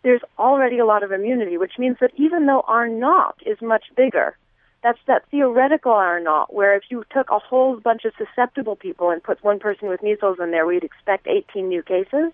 There's 0.06 0.22
already 0.38 0.78
a 0.78 0.86
lot 0.86 1.02
of 1.02 1.10
immunity, 1.10 1.58
which 1.58 1.80
means 1.80 1.96
that 2.00 2.12
even 2.16 2.46
though 2.46 2.62
R 2.68 2.86
naught 2.86 3.36
is 3.44 3.60
much 3.60 3.86
bigger, 3.96 4.36
that's 4.84 5.00
that 5.08 5.24
theoretical 5.32 5.90
R 5.90 6.20
naught, 6.20 6.54
where 6.54 6.76
if 6.76 6.84
you 6.90 7.02
took 7.12 7.28
a 7.28 7.40
whole 7.40 7.80
bunch 7.80 8.04
of 8.04 8.12
susceptible 8.16 8.76
people 8.76 9.10
and 9.10 9.20
put 9.20 9.42
one 9.42 9.58
person 9.58 9.88
with 9.88 10.04
measles 10.04 10.38
in 10.40 10.52
there, 10.52 10.64
we'd 10.64 10.84
expect 10.84 11.26
18 11.26 11.68
new 11.68 11.82
cases. 11.82 12.30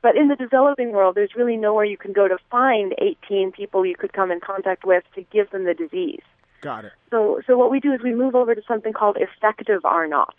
But 0.00 0.16
in 0.16 0.28
the 0.28 0.36
developing 0.36 0.92
world, 0.92 1.16
there's 1.16 1.34
really 1.34 1.56
nowhere 1.56 1.84
you 1.84 1.96
can 1.96 2.12
go 2.12 2.28
to 2.28 2.38
find 2.52 2.94
18 2.98 3.50
people 3.50 3.84
you 3.84 3.96
could 3.96 4.12
come 4.12 4.30
in 4.30 4.38
contact 4.38 4.84
with 4.84 5.02
to 5.16 5.22
give 5.32 5.50
them 5.50 5.64
the 5.64 5.74
disease. 5.74 6.22
Got 6.60 6.84
it. 6.84 6.92
So, 7.10 7.40
so 7.48 7.58
what 7.58 7.72
we 7.72 7.80
do 7.80 7.92
is 7.92 8.00
we 8.00 8.14
move 8.14 8.36
over 8.36 8.54
to 8.54 8.62
something 8.68 8.92
called 8.92 9.16
effective 9.18 9.84
R 9.84 10.06
naught, 10.06 10.36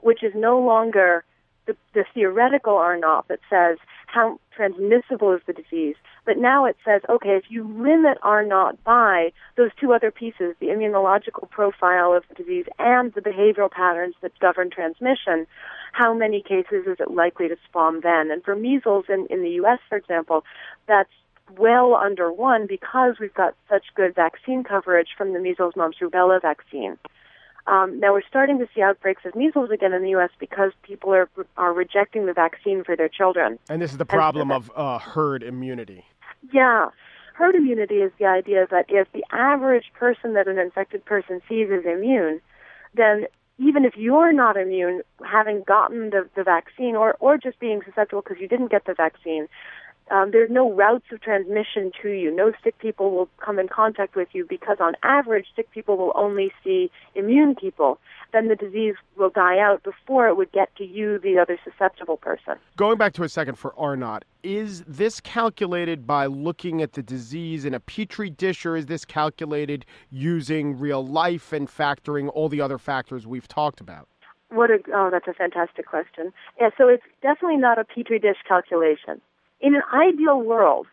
which 0.00 0.22
is 0.22 0.34
no 0.34 0.60
longer 0.60 1.24
the, 1.64 1.74
the 1.94 2.04
theoretical 2.12 2.76
R 2.76 2.98
naught 2.98 3.28
that 3.28 3.40
says 3.48 3.78
how 4.12 4.38
transmissible 4.54 5.32
is 5.32 5.40
the 5.46 5.54
disease, 5.54 5.96
but 6.26 6.36
now 6.36 6.66
it 6.66 6.76
says, 6.84 7.00
okay, 7.08 7.30
if 7.30 7.44
you 7.48 7.64
limit 7.64 8.18
R 8.22 8.44
naught 8.44 8.82
by 8.84 9.32
those 9.56 9.70
two 9.80 9.94
other 9.94 10.10
pieces, 10.10 10.54
the 10.60 10.66
immunological 10.66 11.48
profile 11.48 12.12
of 12.12 12.22
the 12.28 12.34
disease 12.34 12.66
and 12.78 13.14
the 13.14 13.22
behavioral 13.22 13.70
patterns 13.70 14.14
that 14.20 14.38
govern 14.38 14.68
transmission, 14.70 15.46
how 15.92 16.12
many 16.12 16.42
cases 16.42 16.86
is 16.86 16.98
it 17.00 17.10
likely 17.10 17.48
to 17.48 17.56
spawn 17.68 18.00
then? 18.02 18.30
And 18.30 18.44
for 18.44 18.54
measles 18.54 19.06
in, 19.08 19.26
in 19.30 19.42
the 19.42 19.50
U.S., 19.62 19.78
for 19.88 19.96
example, 19.96 20.44
that's 20.86 21.10
well 21.56 21.94
under 21.94 22.30
one 22.30 22.66
because 22.66 23.14
we've 23.18 23.32
got 23.32 23.54
such 23.70 23.86
good 23.94 24.14
vaccine 24.14 24.62
coverage 24.62 25.08
from 25.16 25.32
the 25.32 25.40
measles, 25.40 25.74
mumps, 25.74 25.98
rubella 26.02 26.40
vaccine. 26.40 26.98
Um, 27.66 28.00
now 28.00 28.12
we're 28.12 28.26
starting 28.28 28.58
to 28.58 28.68
see 28.74 28.82
outbreaks 28.82 29.22
of 29.24 29.36
measles 29.36 29.70
again 29.70 29.92
in 29.92 30.02
the 30.02 30.10
U.S. 30.10 30.30
because 30.38 30.72
people 30.82 31.14
are 31.14 31.28
are 31.56 31.72
rejecting 31.72 32.26
the 32.26 32.32
vaccine 32.32 32.82
for 32.82 32.96
their 32.96 33.08
children. 33.08 33.58
And 33.68 33.80
this 33.80 33.92
is 33.92 33.98
the 33.98 34.04
problem 34.04 34.50
of 34.50 34.70
uh, 34.74 34.98
herd 34.98 35.42
immunity. 35.42 36.04
Yeah, 36.52 36.88
herd 37.34 37.54
immunity 37.54 37.96
is 37.96 38.12
the 38.18 38.26
idea 38.26 38.66
that 38.70 38.86
if 38.88 39.10
the 39.12 39.24
average 39.30 39.92
person 39.94 40.34
that 40.34 40.48
an 40.48 40.58
infected 40.58 41.04
person 41.04 41.40
sees 41.48 41.68
is 41.70 41.84
immune, 41.86 42.40
then 42.94 43.26
even 43.58 43.84
if 43.84 43.96
you're 43.96 44.32
not 44.32 44.56
immune, 44.56 45.02
having 45.24 45.62
gotten 45.62 46.10
the, 46.10 46.28
the 46.34 46.42
vaccine 46.42 46.96
or, 46.96 47.16
or 47.20 47.38
just 47.38 47.58
being 47.60 47.80
susceptible 47.84 48.22
because 48.22 48.40
you 48.40 48.48
didn't 48.48 48.70
get 48.70 48.86
the 48.86 48.94
vaccine, 48.94 49.46
um, 50.12 50.30
there's 50.30 50.50
no 50.50 50.70
routes 50.70 51.06
of 51.10 51.22
transmission 51.22 51.90
to 52.02 52.10
you. 52.10 52.30
No 52.30 52.52
sick 52.62 52.78
people 52.78 53.12
will 53.12 53.30
come 53.42 53.58
in 53.58 53.66
contact 53.66 54.14
with 54.14 54.28
you 54.32 54.46
because, 54.46 54.76
on 54.78 54.92
average, 55.02 55.46
sick 55.56 55.70
people 55.70 55.96
will 55.96 56.12
only 56.14 56.52
see 56.62 56.90
immune 57.14 57.54
people. 57.54 57.98
Then 58.30 58.48
the 58.48 58.56
disease 58.56 58.94
will 59.16 59.30
die 59.30 59.58
out 59.58 59.82
before 59.82 60.28
it 60.28 60.36
would 60.36 60.52
get 60.52 60.74
to 60.76 60.84
you, 60.84 61.18
the 61.18 61.38
other 61.38 61.58
susceptible 61.64 62.18
person. 62.18 62.56
Going 62.76 62.98
back 62.98 63.14
to 63.14 63.22
a 63.22 63.28
second 63.28 63.54
for 63.54 63.74
R 63.78 63.96
naught, 63.96 64.26
is 64.42 64.84
this 64.86 65.18
calculated 65.18 66.06
by 66.06 66.26
looking 66.26 66.82
at 66.82 66.92
the 66.92 67.02
disease 67.02 67.64
in 67.64 67.72
a 67.72 67.80
petri 67.80 68.28
dish, 68.28 68.66
or 68.66 68.76
is 68.76 68.86
this 68.86 69.06
calculated 69.06 69.86
using 70.10 70.78
real 70.78 71.06
life 71.06 71.54
and 71.54 71.68
factoring 71.68 72.30
all 72.34 72.50
the 72.50 72.60
other 72.60 72.76
factors 72.76 73.26
we've 73.26 73.48
talked 73.48 73.80
about? 73.80 74.08
What 74.50 74.70
a 74.70 74.78
oh, 74.94 75.08
that's 75.10 75.28
a 75.28 75.32
fantastic 75.32 75.86
question. 75.86 76.34
Yeah, 76.60 76.68
so 76.76 76.86
it's 76.88 77.02
definitely 77.22 77.56
not 77.56 77.78
a 77.78 77.84
petri 77.84 78.18
dish 78.18 78.36
calculation 78.46 79.22
in 79.62 79.74
an 79.74 79.82
ideal 79.94 80.40
world, 80.40 80.86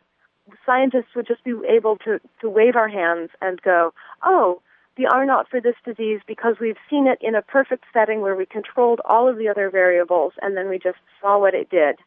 scientists 0.66 1.16
would 1.16 1.28
just 1.28 1.44
be 1.44 1.54
able 1.68 1.98
to, 1.98 2.20
to 2.42 2.50
wave 2.50 2.76
our 2.76 2.88
hands 2.88 3.32
and 3.42 3.62
go, 3.62 3.94
oh, 4.24 4.62
the 4.98 5.08
R 5.08 5.26
naught 5.26 5.48
for 5.50 5.62
this 5.62 5.76
disease 5.86 6.20
because 6.28 6.56
we've 6.60 6.78
seen 6.90 7.08
it 7.08 7.18
in 7.22 7.36
a 7.36 7.42
perfect 7.42 7.86
setting 7.94 8.22
where 8.22 8.36
we 8.36 8.46
controlled 8.46 9.00
all 9.06 9.28
of 9.28 9.38
the 9.38 9.48
other 9.48 9.70
variables 9.70 10.34
and 10.42 10.56
then 10.58 10.70
we 10.70 10.78
just 10.78 10.98
saw 11.22 11.40
what 11.40 11.54
it 11.54 11.70
did. 11.70 11.98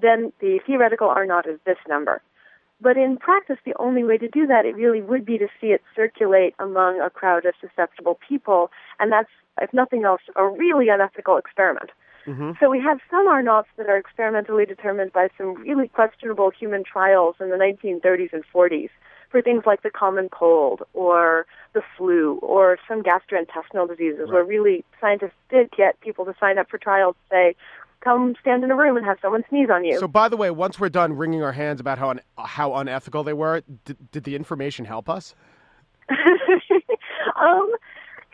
Then 0.00 0.32
the 0.40 0.60
theoretical 0.66 1.08
R 1.08 1.24
naught 1.24 1.48
is 1.48 1.58
this 1.64 1.78
number. 1.88 2.22
But 2.80 2.96
in 2.96 3.16
practice, 3.16 3.56
the 3.64 3.74
only 3.78 4.04
way 4.04 4.18
to 4.18 4.28
do 4.28 4.46
that, 4.46 4.66
it 4.66 4.74
really 4.74 5.00
would 5.00 5.24
be 5.24 5.38
to 5.38 5.48
see 5.60 5.68
it 5.68 5.80
circulate 5.94 6.54
among 6.58 7.00
a 7.00 7.08
crowd 7.08 7.46
of 7.46 7.54
susceptible 7.60 8.18
people, 8.28 8.70
and 8.98 9.12
that's, 9.12 9.30
if 9.60 9.72
nothing 9.72 10.04
else, 10.04 10.20
a 10.36 10.46
really 10.46 10.88
unethical 10.88 11.38
experiment. 11.38 11.90
Mm-hmm. 12.26 12.52
So 12.60 12.70
we 12.70 12.80
have 12.80 12.98
some 13.10 13.26
R 13.26 13.42
naughts 13.42 13.68
that 13.76 13.88
are 13.88 13.96
experimentally 13.96 14.64
determined 14.64 15.12
by 15.12 15.28
some 15.36 15.54
really 15.54 15.88
questionable 15.88 16.50
human 16.50 16.82
trials 16.84 17.36
in 17.40 17.50
the 17.50 17.56
1930s 17.56 18.32
and 18.32 18.44
40s 18.54 18.90
for 19.30 19.42
things 19.42 19.64
like 19.66 19.82
the 19.82 19.90
common 19.90 20.28
cold 20.28 20.82
or 20.92 21.44
the 21.72 21.82
flu 21.96 22.38
or 22.40 22.78
some 22.86 23.02
gastrointestinal 23.02 23.88
diseases 23.88 24.20
right. 24.20 24.32
where 24.32 24.44
really 24.44 24.84
scientists 25.00 25.32
did 25.50 25.70
get 25.76 26.00
people 26.00 26.24
to 26.24 26.34
sign 26.38 26.56
up 26.56 26.70
for 26.70 26.78
trials 26.78 27.16
to 27.16 27.34
say, 27.34 27.56
come 28.00 28.36
stand 28.40 28.62
in 28.62 28.70
a 28.70 28.76
room 28.76 28.96
and 28.96 29.04
have 29.04 29.18
someone 29.20 29.42
sneeze 29.48 29.68
on 29.72 29.84
you. 29.84 29.98
So, 29.98 30.06
by 30.06 30.28
the 30.28 30.36
way, 30.36 30.50
once 30.50 30.78
we're 30.78 30.88
done 30.88 31.14
wringing 31.14 31.42
our 31.42 31.52
hands 31.52 31.80
about 31.80 31.98
how 31.98 32.10
un- 32.10 32.20
how 32.38 32.74
unethical 32.74 33.24
they 33.24 33.32
were, 33.32 33.62
did, 33.84 34.10
did 34.12 34.24
the 34.24 34.36
information 34.36 34.84
help 34.84 35.08
us? 35.08 35.34
um, 36.10 37.72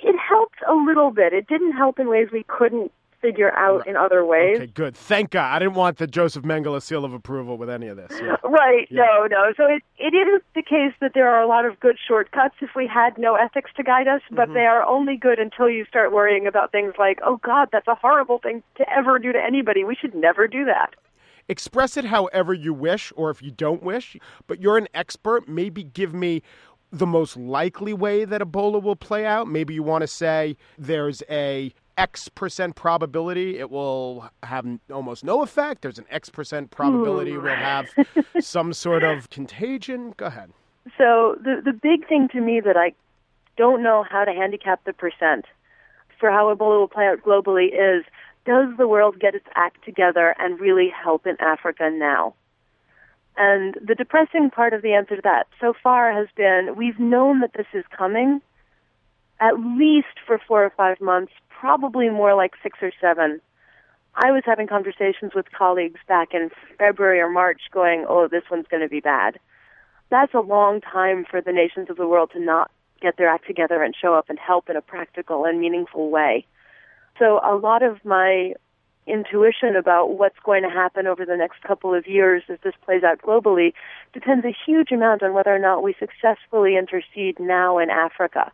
it 0.03 0.17
helped 0.19 0.59
a 0.69 0.75
little 0.75 1.13
bit. 1.13 1.33
It 1.33 1.47
didn't 1.47 1.73
help 1.73 1.99
in 1.99 2.09
ways 2.09 2.29
we 2.33 2.45
couldn't 2.49 2.93
figure 3.21 3.57
out 3.57 3.81
right. 3.81 3.89
in 3.89 3.97
other 3.97 4.25
ways. 4.25 4.57
Okay, 4.57 4.67
good. 4.67 4.97
Thank 4.97 5.31
God. 5.31 5.55
I 5.55 5.59
didn't 5.59 5.75
want 5.75 5.99
the 5.99 6.07
Joseph 6.07 6.45
Mengele 6.45 6.81
seal 6.83 7.05
of 7.05 7.13
approval 7.13 7.57
with 7.57 7.71
any 7.71 7.89
of 7.89 7.97
this. 7.97 8.13
Yeah. 8.21 8.37
Right. 8.51 8.89
Yeah. 8.91 9.05
No, 9.05 9.27
no. 9.27 9.53
So 9.57 9.65
it, 9.67 9.83
it 9.97 10.13
is 10.13 10.43
the 10.57 10.63
case 10.63 10.93
that 11.01 11.13
there 11.15 11.29
are 11.29 11.41
a 11.41 11.47
lot 11.47 11.65
of 11.65 11.79
good 11.79 11.97
shortcuts 12.07 12.57
if 12.61 12.71
we 12.75 12.87
had 12.87 13.17
no 13.17 13.37
ethics 13.37 13.71
to 13.77 13.85
guide 13.85 14.09
us, 14.09 14.23
but 14.31 14.47
mm-hmm. 14.47 14.55
they 14.55 14.67
are 14.67 14.85
only 14.85 15.17
good 15.17 15.39
until 15.39 15.71
you 15.71 15.85
start 15.85 16.13
worrying 16.13 16.49
about 16.49 16.73
things 16.73 16.95
like, 16.99 17.21
oh, 17.25 17.37
God, 17.37 17.69
that's 17.71 17.87
a 17.87 17.95
horrible 17.95 18.39
thing 18.39 18.65
to 18.77 18.93
ever 18.93 19.21
do 19.21 19.33
to 19.33 19.39
anybody. 19.39 19.85
We 19.85 19.95
should 19.95 20.17
never 20.17 20.49
do 20.49 20.65
that. 20.65 20.95
Express 21.49 21.97
it 21.97 22.05
however 22.05 22.53
you 22.53 22.75
wish, 22.75 23.13
or 23.15 23.31
if 23.31 23.41
you 23.41 23.53
don't 23.53 23.83
wish, 23.85 24.17
but 24.49 24.61
you're 24.61 24.79
an 24.79 24.89
expert. 24.95 25.49
Maybe 25.49 25.85
give 25.85 26.13
me 26.13 26.43
the 26.93 27.07
most 27.07 27.37
likely 27.37 27.93
way 27.93 28.25
that 28.25 28.41
Ebola 28.41 28.83
will 28.83 28.97
play 28.97 29.25
out. 29.25 29.49
Maybe 29.49 29.75
you 29.75 29.83
want 29.83 30.03
to 30.03 30.09
say 30.09 30.57
there's 30.79 31.23
a 31.31 31.73
X 32.01 32.29
percent 32.31 32.77
probability 32.77 33.59
it 33.59 33.71
will 33.71 34.31
have 34.43 34.67
almost 34.91 35.23
no 35.23 35.43
effect. 35.43 35.83
There's 35.83 35.99
an 35.99 36.07
X 36.11 36.31
percent 36.31 36.71
probability 36.71 37.33
we'll 37.33 37.55
hmm. 37.55 37.61
have 37.61 37.89
some 38.41 38.73
sort 38.73 39.05
of 39.05 39.29
contagion. 39.29 40.15
Go 40.17 40.27
ahead. 40.27 40.51
So 40.97 41.37
the 41.43 41.61
the 41.63 41.75
big 41.75 42.09
thing 42.09 42.29
to 42.33 42.41
me 42.41 42.61
that 42.61 42.77
I 42.77 42.95
don't 43.59 43.83
know 43.83 44.03
how 44.09 44.25
to 44.25 44.33
handicap 44.33 44.83
the 44.85 44.95
percent 44.95 45.45
for 46.19 46.31
how 46.31 46.55
Ebola 46.55 46.79
will 46.79 46.89
play 46.89 47.07
out 47.07 47.23
globally 47.23 47.67
is 47.67 48.05
does 48.47 48.69
the 48.79 48.89
world 48.89 49.21
get 49.21 49.35
its 49.35 49.47
act 49.55 49.85
together 49.85 50.35
and 50.39 50.59
really 50.59 50.89
help 50.89 51.27
in 51.27 51.37
Africa 51.39 51.91
now? 51.93 52.35
And 53.37 53.75
the 53.87 53.95
depressing 53.95 54.51
part 54.51 54.73
of 54.73 54.81
the 54.81 54.95
answer 54.95 55.17
to 55.17 55.23
that 55.23 55.49
so 55.61 55.75
far 55.83 56.13
has 56.13 56.29
been 56.35 56.77
we've 56.77 56.99
known 56.99 57.41
that 57.41 57.53
this 57.53 57.67
is 57.75 57.85
coming 57.97 58.41
at 59.41 59.59
least 59.59 60.19
for 60.27 60.39
four 60.47 60.65
or 60.65 60.71
five 60.71 61.01
months 61.01 61.33
probably 61.49 62.09
more 62.09 62.35
like 62.35 62.53
six 62.63 62.79
or 62.83 62.93
seven. 63.01 63.41
I 64.15 64.33
was 64.33 64.43
having 64.45 64.67
conversations 64.67 65.33
with 65.35 65.47
colleagues 65.57 66.01
back 66.09 66.29
in 66.33 66.51
February 66.79 67.21
or 67.21 67.31
March 67.31 67.61
going, 67.73 68.07
oh, 68.09 68.29
this 68.29 68.43
one's 68.51 68.67
going 68.71 68.83
to 68.83 68.89
be 68.89 69.01
bad. 69.01 69.39
That's 70.11 70.35
a 70.35 70.41
long 70.41 70.81
time 70.81 71.25
for 71.31 71.41
the 71.41 71.53
nations 71.53 71.89
of 71.91 71.97
the 71.97 72.09
world 72.09 72.31
to 72.33 72.41
not 72.41 72.71
get 73.01 73.17
their 73.17 73.29
act 73.29 73.47
together 73.47 73.83
and 73.83 73.95
show 73.95 74.15
up 74.15 74.29
and 74.29 74.39
help 74.39 74.69
in 74.69 74.77
a 74.77 74.83
practical 74.83 75.45
and 75.45 75.61
meaningful 75.61 76.11
way. 76.11 76.47
So 77.19 77.41
a 77.45 77.57
lot 77.57 77.83
of 77.83 78.05
my 78.05 78.55
intuition 79.07 79.77
about 79.77 80.19
what's 80.19 80.39
going 80.45 80.63
to 80.63 80.71
happen 80.71 81.07
over 81.07 81.25
the 81.25 81.37
next 81.37 81.63
couple 81.63 81.95
of 81.95 82.07
years 82.07 82.43
as 82.49 82.59
this 82.63 82.75
plays 82.85 83.03
out 83.03 83.21
globally 83.23 83.73
depends 84.13 84.45
a 84.45 84.57
huge 84.67 84.93
amount 84.93 85.23
on 85.23 85.33
whether 85.33 85.55
or 85.55 85.59
not 85.59 85.83
we 85.83 85.95
successfully 85.99 86.77
intercede 86.77 87.39
now 87.39 87.79
in 87.79 87.91
Africa. 87.91 88.53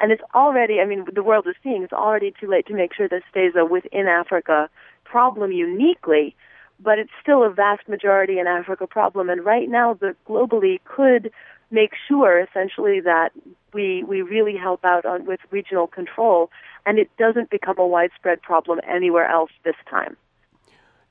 And 0.00 0.10
it's 0.12 0.22
already, 0.34 0.80
I 0.80 0.86
mean, 0.86 1.04
the 1.14 1.22
world 1.22 1.46
is 1.46 1.54
seeing 1.62 1.82
it's 1.82 1.92
already 1.92 2.32
too 2.40 2.48
late 2.48 2.66
to 2.66 2.74
make 2.74 2.94
sure 2.94 3.08
this 3.08 3.22
stays 3.30 3.52
a 3.54 3.64
within 3.64 4.06
Africa 4.06 4.70
problem 5.04 5.52
uniquely, 5.52 6.34
but 6.78 6.98
it's 6.98 7.10
still 7.20 7.44
a 7.44 7.50
vast 7.50 7.86
majority 7.88 8.38
in 8.38 8.46
Africa 8.46 8.86
problem. 8.86 9.28
And 9.28 9.44
right 9.44 9.68
now, 9.68 9.94
the 9.94 10.16
globally 10.26 10.80
could 10.84 11.30
make 11.70 11.92
sure 12.08 12.40
essentially 12.40 13.00
that 13.00 13.30
we 13.72 14.02
we 14.02 14.22
really 14.22 14.56
help 14.56 14.84
out 14.84 15.04
on 15.04 15.26
with 15.26 15.40
regional 15.50 15.86
control, 15.86 16.50
and 16.86 16.98
it 16.98 17.10
doesn't 17.18 17.50
become 17.50 17.78
a 17.78 17.86
widespread 17.86 18.40
problem 18.42 18.80
anywhere 18.88 19.26
else 19.26 19.50
this 19.64 19.76
time. 19.88 20.16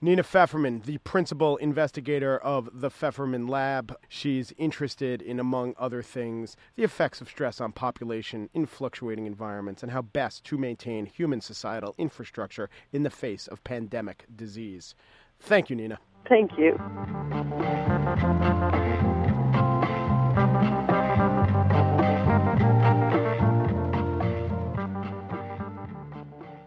Nina 0.02 0.24
Fefferman, 0.24 0.86
the 0.86 0.98
principal 1.00 1.58
investigator 1.58 2.38
of 2.38 2.70
the 2.74 2.90
Fefferman 2.90 3.50
Lab. 3.50 3.94
She's 4.08 4.54
interested 4.58 5.22
in, 5.22 5.42
among 5.42 5.74
other 5.78 6.02
things, 6.02 6.56
the 6.76 6.84
effects 6.84 7.20
of 7.20 7.28
stress 7.28 7.60
on 7.60 7.74
population 7.74 8.50
in 8.54 8.66
fluctuating 8.66 9.26
environments 9.26 9.84
and 9.84 9.92
how 9.92 10.02
best 10.02 10.46
to 10.46 10.58
maintain 10.58 11.06
human 11.06 11.42
societal 11.42 11.96
infrastructure 11.98 12.70
in 12.94 13.04
the 13.04 13.10
face 13.10 13.48
of 13.48 13.62
pandemic 13.66 14.24
disease. 14.34 14.96
Thank 15.42 15.70
you, 15.70 15.76
Nina. 15.76 16.00
Thank 16.30 16.52
you. 16.58 16.80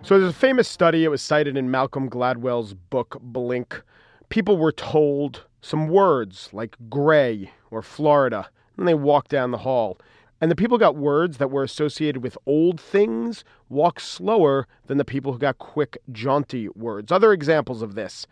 So 0.05 0.19
there's 0.19 0.35
a 0.35 0.37
famous 0.37 0.67
study, 0.67 1.05
it 1.05 1.13
was 1.13 1.23
cited 1.23 1.57
in 1.57 1.71
Malcolm 1.71 2.11
Gladwell's 2.11 2.75
book, 2.75 3.19
Blink. 3.21 3.83
People 4.31 4.57
were 4.57 4.73
told 4.73 5.45
some 5.61 5.87
words 5.87 6.49
like 6.53 6.77
gray 6.91 7.53
or 7.71 7.83
Florida, 7.83 8.51
and 8.77 8.89
they 8.89 8.95
walked 8.95 9.31
down 9.31 9.53
the 9.53 9.59
hall. 9.59 9.97
And 10.41 10.51
the 10.51 10.57
people 10.57 10.77
got 10.77 10.97
words 10.97 11.39
that 11.39 11.53
were 11.53 11.63
associated 11.63 12.21
with 12.21 12.37
old 12.47 12.81
things 12.81 13.45
walk 13.69 14.01
slower 14.01 14.67
than 14.89 14.99
the 14.99 15.05
people 15.05 15.33
who 15.33 15.39
got 15.39 15.59
quick, 15.59 15.97
jaunty 16.11 16.69
words. 16.71 17.13
Other 17.13 17.33
examples 17.33 17.81
of 17.81 17.95
this 17.95 18.27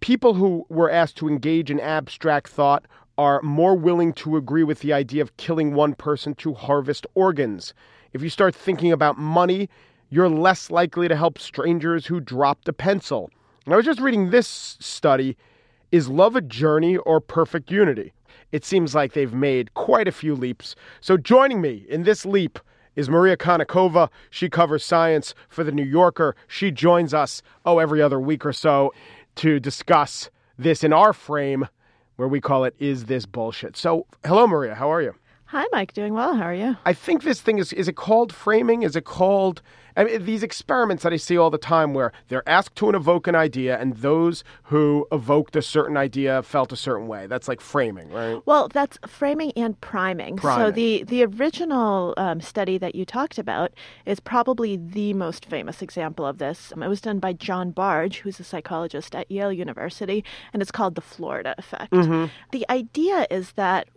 people 0.00 0.34
who 0.34 0.64
were 0.70 0.90
asked 0.90 1.16
to 1.18 1.28
engage 1.28 1.70
in 1.70 1.78
abstract 1.78 2.48
thought 2.48 2.86
are 3.18 3.42
more 3.42 3.74
willing 3.74 4.14
to 4.14 4.38
agree 4.38 4.64
with 4.64 4.80
the 4.80 4.94
idea 4.94 5.20
of 5.20 5.36
killing 5.36 5.74
one 5.74 5.94
person 5.94 6.34
to 6.34 6.54
harvest 6.54 7.06
organs. 7.14 7.74
If 8.14 8.22
you 8.22 8.30
start 8.30 8.54
thinking 8.54 8.92
about 8.92 9.18
money, 9.18 9.68
you're 10.12 10.28
less 10.28 10.70
likely 10.70 11.08
to 11.08 11.16
help 11.16 11.38
strangers 11.38 12.04
who 12.04 12.20
dropped 12.20 12.68
a 12.68 12.72
pencil. 12.74 13.30
I 13.66 13.74
was 13.76 13.86
just 13.86 13.98
reading 13.98 14.28
this 14.28 14.76
study. 14.78 15.38
Is 15.90 16.10
love 16.10 16.36
a 16.36 16.42
journey 16.42 16.98
or 16.98 17.18
perfect 17.18 17.70
unity? 17.70 18.12
It 18.52 18.62
seems 18.62 18.94
like 18.94 19.14
they've 19.14 19.32
made 19.32 19.72
quite 19.72 20.06
a 20.06 20.12
few 20.12 20.34
leaps. 20.34 20.76
So 21.00 21.16
joining 21.16 21.62
me 21.62 21.86
in 21.88 22.02
this 22.02 22.26
leap 22.26 22.58
is 22.94 23.08
Maria 23.08 23.38
Konnikova. 23.38 24.10
She 24.28 24.50
covers 24.50 24.84
science 24.84 25.34
for 25.48 25.64
The 25.64 25.72
New 25.72 25.82
Yorker. 25.82 26.36
She 26.46 26.70
joins 26.70 27.14
us, 27.14 27.42
oh, 27.64 27.78
every 27.78 28.02
other 28.02 28.20
week 28.20 28.44
or 28.44 28.52
so 28.52 28.92
to 29.36 29.58
discuss 29.58 30.28
this 30.58 30.84
in 30.84 30.92
our 30.92 31.14
frame 31.14 31.68
where 32.16 32.28
we 32.28 32.42
call 32.42 32.64
it 32.64 32.74
Is 32.78 33.06
This 33.06 33.24
Bullshit? 33.24 33.78
So, 33.78 34.06
hello, 34.26 34.46
Maria. 34.46 34.74
How 34.74 34.92
are 34.92 35.00
you? 35.00 35.14
Hi, 35.52 35.66
Mike. 35.70 35.92
Doing 35.92 36.14
well. 36.14 36.34
How 36.34 36.44
are 36.44 36.54
you? 36.54 36.78
I 36.86 36.94
think 36.94 37.24
this 37.24 37.42
thing 37.42 37.58
is 37.58 37.74
is 37.74 37.86
it 37.86 37.94
called 37.94 38.32
framing? 38.32 38.84
Is 38.84 38.96
it 38.96 39.04
called 39.04 39.60
I 39.94 40.04
mean, 40.04 40.24
these 40.24 40.42
experiments 40.42 41.02
that 41.02 41.12
I 41.12 41.18
see 41.18 41.36
all 41.36 41.50
the 41.50 41.58
time 41.58 41.92
where 41.92 42.10
they're 42.28 42.48
asked 42.48 42.76
to 42.76 42.88
evoke 42.88 43.26
an 43.26 43.34
idea 43.34 43.78
and 43.78 43.94
those 43.98 44.44
who 44.62 45.06
evoked 45.12 45.54
a 45.54 45.60
certain 45.60 45.98
idea 45.98 46.42
felt 46.42 46.72
a 46.72 46.76
certain 46.76 47.06
way. 47.06 47.26
That's 47.26 47.48
like 47.48 47.60
framing, 47.60 48.08
right? 48.08 48.40
Well, 48.46 48.68
that's 48.68 48.98
framing 49.06 49.52
and 49.54 49.78
priming. 49.82 50.36
Priming. 50.36 50.64
So 50.64 50.70
the 50.70 51.02
the 51.02 51.22
original 51.26 52.14
um, 52.16 52.40
study 52.40 52.78
that 52.78 52.94
you 52.94 53.04
talked 53.04 53.38
about 53.38 53.72
is 54.06 54.20
probably 54.20 54.78
the 54.78 55.12
most 55.12 55.44
famous 55.44 55.82
example 55.82 56.24
of 56.24 56.38
this. 56.38 56.72
Um, 56.72 56.82
it 56.82 56.88
was 56.88 57.02
done 57.02 57.18
by 57.18 57.34
John 57.34 57.72
Bargh, 57.72 58.14
who's 58.14 58.40
a 58.40 58.44
psychologist 58.44 59.14
at 59.14 59.30
Yale 59.30 59.52
University, 59.52 60.24
and 60.54 60.62
it's 60.62 60.72
called 60.72 60.94
the 60.94 61.02
Florida 61.02 61.54
effect. 61.58 61.92
The 62.52 62.64
idea 62.70 63.26
is 63.30 63.52
that 63.52 63.88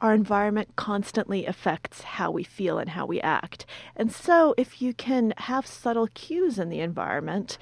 our 0.00 0.12
environment 0.14 0.68
constantly 0.76 1.46
affects 1.46 2.02
how 2.02 2.30
we 2.30 2.44
feel 2.44 2.78
and 2.78 2.90
how 2.90 3.06
we 3.06 3.20
act. 3.20 3.64
And 3.96 4.12
so, 4.12 4.54
if 4.58 4.82
you 4.82 4.92
can 4.94 5.32
have 5.38 5.66
subtle 5.66 6.08
cues 6.14 6.58
in 6.58 6.68
the 6.68 6.80
environment, 6.80 7.56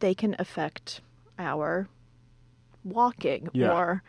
they 0.00 0.14
can 0.14 0.36
affect 0.38 1.00
our 1.38 1.88
walking 2.84 3.48
Yeah. 3.52 3.72
or 3.72 4.02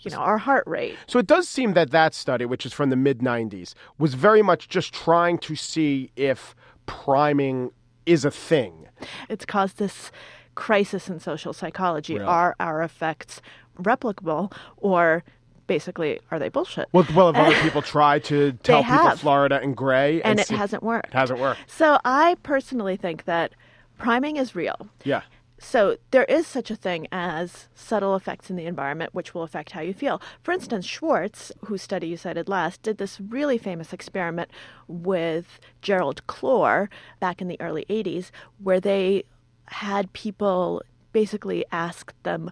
you 0.00 0.10
know 0.10 0.18
our 0.18 0.38
heart 0.38 0.64
rate 0.66 0.96
So 1.06 1.18
it 1.18 1.26
does 1.26 1.48
seem 1.48 1.72
that 1.74 1.90
that 1.90 2.12
study, 2.12 2.44
which 2.44 2.66
is 2.66 2.72
from 2.72 2.90
the 2.90 2.96
mid 2.96 3.20
90s, 3.20 3.74
was 3.98 4.14
very 4.14 4.42
much 4.42 4.68
just 4.68 4.92
trying 4.92 5.38
to 5.38 5.54
see 5.56 6.10
if 6.16 6.54
priming 6.86 7.70
is 8.04 8.24
a 8.24 8.30
thing. 8.30 8.88
it's 9.28 9.44
caused 9.46 9.78
this 9.78 10.10
crisis 10.54 11.08
in 11.08 11.18
social 11.20 11.52
psychology 11.52 12.14
Really? 12.14 12.26
are 12.26 12.54
our 12.60 12.82
effects 12.82 13.40
replicable 13.80 14.52
or 14.76 15.22
basically 15.66 16.20
are 16.30 16.38
they 16.38 16.48
bullshit 16.48 16.88
Well, 16.92 17.06
well, 17.14 17.32
have 17.32 17.46
other 17.46 17.60
people 17.62 17.82
try 17.82 18.18
to 18.20 18.52
tell 18.62 18.82
people 18.82 18.96
have. 18.96 19.20
Florida 19.20 19.60
and 19.62 19.76
gray, 19.76 20.22
and 20.22 20.38
it 20.40 20.46
see- 20.48 20.56
hasn't 20.56 20.82
worked 20.82 21.08
It 21.08 21.14
hasn't 21.14 21.40
worked. 21.40 21.60
so 21.66 21.98
i 22.04 22.36
personally 22.42 22.96
think 22.96 23.24
that 23.24 23.52
priming 23.98 24.36
is 24.36 24.54
real 24.54 24.88
Yeah. 25.04 25.22
So 25.58 25.96
there 26.10 26.24
is 26.24 26.46
such 26.46 26.70
a 26.70 26.76
thing 26.76 27.06
as 27.10 27.68
subtle 27.74 28.14
effects 28.14 28.50
in 28.50 28.56
the 28.56 28.66
environment 28.66 29.14
which 29.14 29.32
will 29.32 29.42
affect 29.42 29.70
how 29.72 29.80
you 29.80 29.94
feel. 29.94 30.20
For 30.42 30.52
instance, 30.52 30.84
Schwarz, 30.84 31.50
whose 31.64 31.80
study 31.80 32.08
you 32.08 32.18
cited 32.18 32.46
last, 32.46 32.82
did 32.82 32.98
this 32.98 33.18
really 33.22 33.56
famous 33.56 33.94
experiment 33.94 34.50
with 34.86 35.58
Gerald 35.80 36.26
Clore 36.26 36.88
back 37.20 37.40
in 37.40 37.48
the 37.48 37.58
early 37.58 37.86
80s 37.88 38.30
where 38.62 38.80
they 38.80 39.24
had 39.68 40.12
people 40.12 40.82
basically 41.12 41.64
ask 41.72 42.12
them 42.22 42.50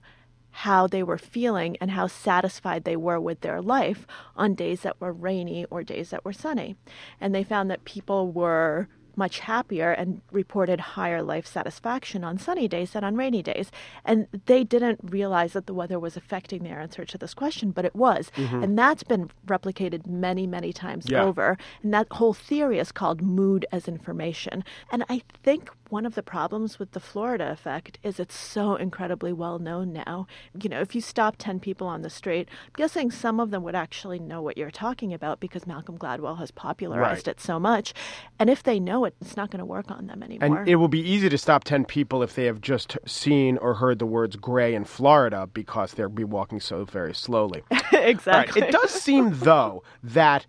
how 0.58 0.86
they 0.86 1.02
were 1.02 1.18
feeling 1.18 1.76
and 1.80 1.90
how 1.90 2.06
satisfied 2.06 2.84
they 2.84 2.96
were 2.96 3.20
with 3.20 3.40
their 3.40 3.60
life 3.60 4.06
on 4.36 4.54
days 4.54 4.82
that 4.82 5.00
were 5.00 5.12
rainy 5.12 5.64
or 5.70 5.82
days 5.82 6.10
that 6.10 6.24
were 6.24 6.32
sunny. 6.32 6.76
And 7.20 7.34
they 7.34 7.42
found 7.42 7.70
that 7.70 7.84
people 7.84 8.30
were 8.30 8.88
much 9.16 9.40
happier 9.40 9.90
and 9.92 10.20
reported 10.32 10.80
higher 10.80 11.22
life 11.22 11.46
satisfaction 11.46 12.24
on 12.24 12.38
sunny 12.38 12.66
days 12.68 12.92
than 12.92 13.04
on 13.04 13.16
rainy 13.16 13.42
days. 13.42 13.70
And 14.04 14.26
they 14.46 14.64
didn't 14.64 15.00
realize 15.02 15.52
that 15.52 15.66
the 15.66 15.74
weather 15.74 15.98
was 15.98 16.16
affecting 16.16 16.62
their 16.62 16.80
answer 16.80 17.04
to 17.04 17.18
this 17.18 17.34
question, 17.34 17.70
but 17.70 17.84
it 17.84 17.94
was. 17.94 18.30
Mm-hmm. 18.36 18.62
And 18.62 18.78
that's 18.78 19.02
been 19.02 19.30
replicated 19.46 20.06
many, 20.06 20.46
many 20.46 20.72
times 20.72 21.08
Yeah. 21.08 21.24
over. 21.24 21.56
And 21.82 21.92
that 21.94 22.08
whole 22.12 22.34
theory 22.34 22.78
is 22.78 22.92
called 22.92 23.22
mood 23.22 23.66
as 23.70 23.86
information. 23.88 24.64
And 24.90 25.04
I 25.08 25.22
think 25.42 25.70
one 25.94 26.04
of 26.04 26.16
the 26.16 26.24
problems 26.24 26.80
with 26.80 26.90
the 26.90 26.98
Florida 26.98 27.48
effect 27.52 27.98
is 28.02 28.18
it's 28.18 28.36
so 28.36 28.74
incredibly 28.74 29.32
well 29.32 29.60
known 29.60 29.92
now. 29.92 30.26
You 30.60 30.68
know, 30.68 30.80
if 30.80 30.92
you 30.96 31.00
stop 31.00 31.36
10 31.38 31.60
people 31.60 31.86
on 31.86 32.02
the 32.02 32.10
street, 32.10 32.48
I'm 32.64 32.72
guessing 32.76 33.12
some 33.12 33.38
of 33.38 33.52
them 33.52 33.62
would 33.62 33.76
actually 33.76 34.18
know 34.18 34.42
what 34.42 34.58
you're 34.58 34.72
talking 34.72 35.14
about 35.14 35.38
because 35.38 35.68
Malcolm 35.68 35.96
Gladwell 35.96 36.38
has 36.38 36.50
popularized 36.50 37.28
Right. 37.28 37.36
it 37.36 37.40
so 37.40 37.60
much. 37.60 37.94
And 38.40 38.50
if 38.50 38.60
they 38.64 38.80
know 38.80 39.04
it, 39.04 39.14
it's 39.20 39.36
not 39.36 39.52
going 39.52 39.60
to 39.60 39.64
work 39.64 39.88
on 39.88 40.08
them 40.08 40.20
anymore. 40.24 40.58
And 40.58 40.68
it 40.68 40.76
will 40.76 40.88
be 40.88 41.00
easy 41.00 41.28
to 41.28 41.38
stop 41.38 41.62
10 41.62 41.84
people 41.84 42.24
if 42.24 42.34
they 42.34 42.46
have 42.46 42.60
just 42.60 42.98
seen 43.06 43.56
or 43.58 43.74
heard 43.74 44.00
the 44.00 44.06
words 44.06 44.34
gray 44.34 44.74
in 44.74 44.84
Florida 44.84 45.48
because 45.54 45.92
they'll 45.92 46.08
be 46.08 46.24
walking 46.24 46.58
so 46.58 46.84
very 46.84 47.14
slowly. 47.14 47.62
All 47.70 47.78
right. 47.92 48.08
exactly. 48.08 48.62
It 48.62 48.72
does 48.72 48.90
seem, 48.90 49.30
though, 49.38 49.84
that 50.02 50.44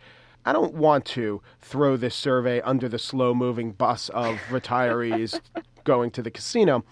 I 0.46 0.54
don't 0.54 0.76
want 0.76 1.06
to 1.06 1.42
throw 1.60 1.98
this 1.98 2.16
survey 2.16 2.62
under 2.62 2.88
the 2.88 3.00
slow 3.00 3.34
moving 3.34 3.72
bus 3.72 4.10
of 4.10 4.36
retirees 4.50 5.40
going 5.84 6.12
to 6.12 6.22
the 6.22 6.32
casino. 6.32 6.84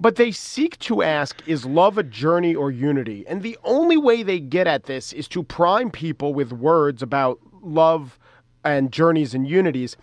But 0.00 0.16
they 0.16 0.30
seek 0.32 0.78
to 0.80 1.02
ask, 1.02 1.46
is 1.46 1.64
love 1.64 1.98
a 1.98 2.02
journey 2.02 2.54
or 2.54 2.70
unity? 2.70 3.24
And 3.28 3.42
the 3.42 3.58
only 3.64 3.96
way 3.96 4.22
they 4.22 4.40
get 4.40 4.66
at 4.66 4.84
this 4.84 5.12
is 5.12 5.28
to 5.28 5.42
prime 5.42 5.90
people 5.90 6.34
with 6.34 6.52
words 6.52 7.02
about 7.02 7.38
love 7.62 8.18
and 8.64 8.90
journeys 8.92 9.34
and 9.34 9.46
unities. 9.46 9.96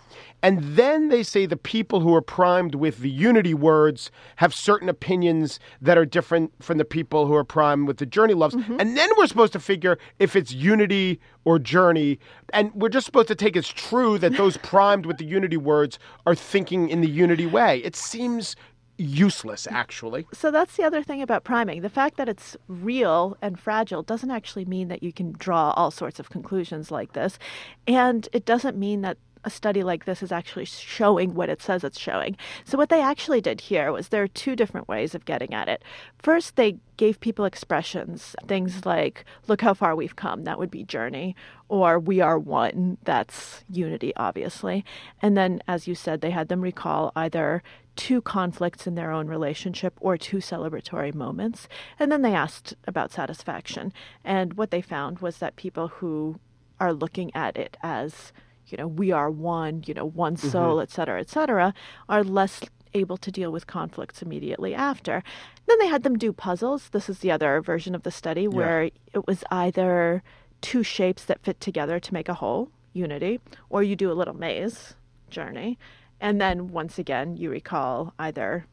And 0.44 0.62
then 0.76 1.10
they 1.10 1.24
say 1.24 1.46
the 1.46 1.58
people 1.58 2.00
who 2.00 2.14
are 2.16 2.22
primed 2.22 2.76
with 2.76 3.00
the 3.00 3.10
unity 3.10 3.54
words 3.54 4.12
have 4.38 4.54
certain 4.54 4.90
opinions 4.90 5.60
that 5.82 5.98
are 5.98 6.06
different 6.06 6.52
from 6.62 6.78
the 6.78 6.86
people 6.86 7.28
who 7.28 7.36
are 7.36 7.44
primed 7.44 7.88
with 7.88 7.98
the 7.98 8.06
journey 8.06 8.34
loves. 8.34 8.56
Mm-hmm. 8.56 8.80
And 8.80 8.98
then 8.98 9.10
we're 9.18 9.28
supposed 9.28 9.54
to 9.54 9.60
figure 9.60 9.98
if 10.20 10.36
it's 10.36 10.52
unity 10.52 11.20
or 11.44 11.60
journey. 11.60 12.20
And 12.54 12.74
we're 12.74 12.90
just 12.90 13.06
supposed 13.06 13.28
to 13.30 13.36
take 13.36 13.56
as 13.56 13.68
true 13.68 14.18
that 14.20 14.38
those 14.38 14.58
primed 14.64 15.06
with 15.06 15.18
the 15.18 15.26
unity 15.26 15.58
words 15.58 16.00
are 16.26 16.36
thinking 16.36 16.90
in 16.90 17.02
the 17.02 17.10
unity 17.10 17.46
way. 17.46 17.80
It 17.80 17.96
seems 17.96 18.56
useless, 19.02 19.68
actually. 19.70 20.28
So 20.34 20.52
that's 20.52 20.78
the 20.78 20.84
other 20.84 21.04
thing 21.04 21.22
about 21.22 21.44
priming. 21.44 21.82
The 21.82 21.90
fact 21.90 22.18
that 22.18 22.30
it's 22.30 22.56
real 22.68 23.38
and 23.42 23.60
fragile 23.60 24.04
doesn't 24.04 24.32
actually 24.32 24.66
mean 24.66 24.88
that 24.90 25.04
you 25.04 25.12
can 25.12 25.34
draw 25.34 25.72
all 25.72 25.92
sorts 25.92 26.20
of 26.20 26.30
conclusions 26.30 26.92
like 26.92 27.14
this. 27.14 27.40
And 27.88 28.30
it 28.32 28.46
doesn't 28.46 28.78
mean 28.78 29.02
that 29.02 29.18
a 29.44 29.50
study 29.50 29.84
like 29.84 30.06
this 30.06 30.22
is 30.22 30.32
actually 30.32 30.66
showing 30.66 31.34
what 31.34 31.50
it 31.50 31.62
says 31.62 31.84
it's 31.84 32.00
showing. 32.00 32.38
So 32.64 32.78
what 32.78 32.90
they 32.90 33.02
actually 33.02 33.42
did 33.42 33.62
here 33.62 33.92
was 33.92 34.10
there 34.10 34.24
are 34.24 34.28
two 34.28 34.56
different 34.56 34.88
ways 34.88 35.16
of 35.16 35.26
getting 35.26 35.54
at 35.54 35.68
it. 35.68 35.84
First, 36.20 36.56
they 36.56 36.78
gave 36.98 37.20
people 37.20 37.46
expressions, 37.46 38.36
things 38.48 38.86
like 38.86 39.26
look 39.48 39.62
how 39.62 39.74
far 39.74 39.96
we've 39.96 40.16
come, 40.16 40.44
that 40.44 40.60
would 40.60 40.70
be 40.70 40.84
journey, 40.84 41.36
or 41.70 42.00
we 42.00 42.22
are 42.22 42.38
one, 42.38 42.98
that's 43.04 43.64
unity 43.70 44.14
obviously. 44.16 44.86
And 45.22 45.36
then 45.36 45.64
as 45.68 45.88
you 45.88 45.96
said, 45.96 46.22
they 46.22 46.30
had 46.30 46.48
them 46.48 46.62
recall 46.62 47.12
either 47.16 47.64
two 47.96 48.22
conflicts 48.22 48.88
in 48.88 48.96
their 48.96 49.12
own 49.12 49.28
relationship 49.28 49.94
or 50.00 50.18
two 50.18 50.38
celebratory 50.38 51.14
moments. 51.14 51.68
And 52.00 52.12
then 52.12 52.22
they 52.22 52.34
asked 52.34 52.74
about 52.88 53.12
satisfaction. 53.12 53.94
And 54.24 54.54
what 54.54 54.72
they 54.72 54.82
found 54.82 55.20
was 55.20 55.38
that 55.38 55.56
people 55.56 55.90
who 55.90 56.40
are 56.80 56.94
looking 56.94 57.36
at 57.36 57.58
it 57.58 57.78
as, 57.84 58.32
you 58.68 58.78
know, 58.78 58.88
we 58.88 59.12
are 59.12 59.30
one, 59.30 59.84
you 59.86 59.94
know, 59.94 60.06
one 60.06 60.36
mm-hmm. 60.36 60.50
soul, 60.50 60.80
et 60.80 60.90
cetera, 60.90 61.20
et 61.20 61.30
cetera, 61.30 61.74
are 62.08 62.24
less 62.24 62.62
able 62.94 63.18
to 63.18 63.32
deal 63.32 63.52
with 63.52 63.68
conflicts 63.68 64.22
immediately 64.22 64.74
after. 64.74 65.24
Then 65.68 65.78
they 65.80 65.88
had 65.88 66.04
them 66.04 66.18
do 66.18 66.34
puzzles. 66.34 66.90
This 66.90 67.08
is 67.08 67.20
the 67.20 67.32
other 67.32 67.62
version 67.62 67.96
of 67.96 68.04
the 68.04 68.12
study 68.12 68.48
where 68.48 68.84
it 69.14 69.28
was 69.28 69.44
either 69.52 70.24
two 70.62 70.84
shapes 70.84 71.24
that 71.26 71.44
fit 71.44 71.60
together 71.60 72.00
to 72.00 72.14
make 72.14 72.30
a 72.30 72.36
whole, 72.36 72.70
unity, 72.94 73.40
or 73.70 73.82
you 73.84 73.96
do 73.96 74.12
a 74.12 74.14
little 74.14 74.34
maze, 74.34 74.96
journey. 75.30 75.78
And 76.22 76.40
then 76.40 76.72
once 76.72 76.98
again, 76.98 77.36
you 77.36 77.50
recall 77.50 78.14
either 78.18 78.66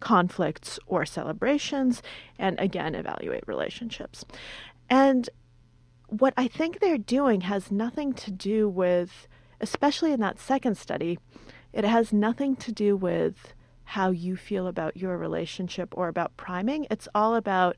conflicts 0.00 0.78
or 0.86 1.06
celebrations, 1.06 2.02
and 2.38 2.58
again, 2.58 2.94
evaluate 2.94 3.44
relationships. 3.46 4.24
And 4.88 5.30
what 6.08 6.34
I 6.36 6.48
think 6.48 6.80
they're 6.80 6.98
doing 6.98 7.42
has 7.42 7.70
nothing 7.70 8.12
to 8.14 8.30
do 8.30 8.68
with, 8.68 9.28
especially 9.60 10.12
in 10.12 10.20
that 10.20 10.40
second 10.40 10.76
study, 10.76 11.18
it 11.72 11.84
has 11.84 12.12
nothing 12.12 12.56
to 12.56 12.72
do 12.72 12.96
with 12.96 13.54
how 13.84 14.10
you 14.10 14.36
feel 14.36 14.66
about 14.66 14.96
your 14.96 15.16
relationship 15.16 15.96
or 15.96 16.08
about 16.08 16.36
priming. 16.36 16.86
It's 16.90 17.08
all 17.14 17.36
about 17.36 17.76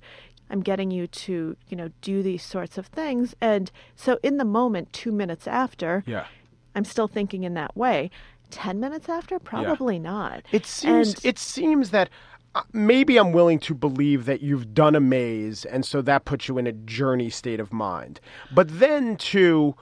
I'm 0.51 0.61
getting 0.61 0.91
you 0.91 1.07
to, 1.07 1.57
you 1.69 1.77
know, 1.77 1.91
do 2.03 2.23
these 2.23 2.43
sorts 2.43 2.77
of 2.77 2.87
things. 2.87 3.35
And 3.41 3.71
so 3.97 4.19
in 4.23 4.37
the 4.37 4.45
moment, 4.45 4.93
two 4.93 5.13
minutes 5.13 5.47
after, 5.47 6.05
Yeah. 6.07 6.27
I'm 6.75 6.85
still 6.85 7.09
thinking 7.09 7.45
in 7.45 7.55
that 7.55 7.77
way. 7.77 8.11
10 8.53 8.79
minutes 8.79 9.09
after? 9.09 9.39
Probably 9.41 9.99
not. 9.99 10.43
It 10.53 10.67
seems 10.67 11.15
And- 11.15 11.25
it 11.25 11.39
seems 11.39 11.91
that 11.91 12.09
uh, 12.55 12.63
maybe 12.73 13.17
I'm 13.17 13.33
willing 13.33 13.59
to 13.61 13.75
believe 13.75 14.27
that 14.27 14.43
you've 14.43 14.75
done 14.75 14.95
a 14.95 15.01
maze 15.01 15.65
and 15.65 15.85
so 15.87 16.03
that 16.03 16.25
puts 16.27 16.49
you 16.49 16.59
in 16.59 16.67
a 16.67 16.73
journey 16.73 17.31
state 17.31 17.59
of 17.61 17.73
mind. 17.73 18.21
But 18.55 18.79
then 18.79 19.17
to 19.17 19.75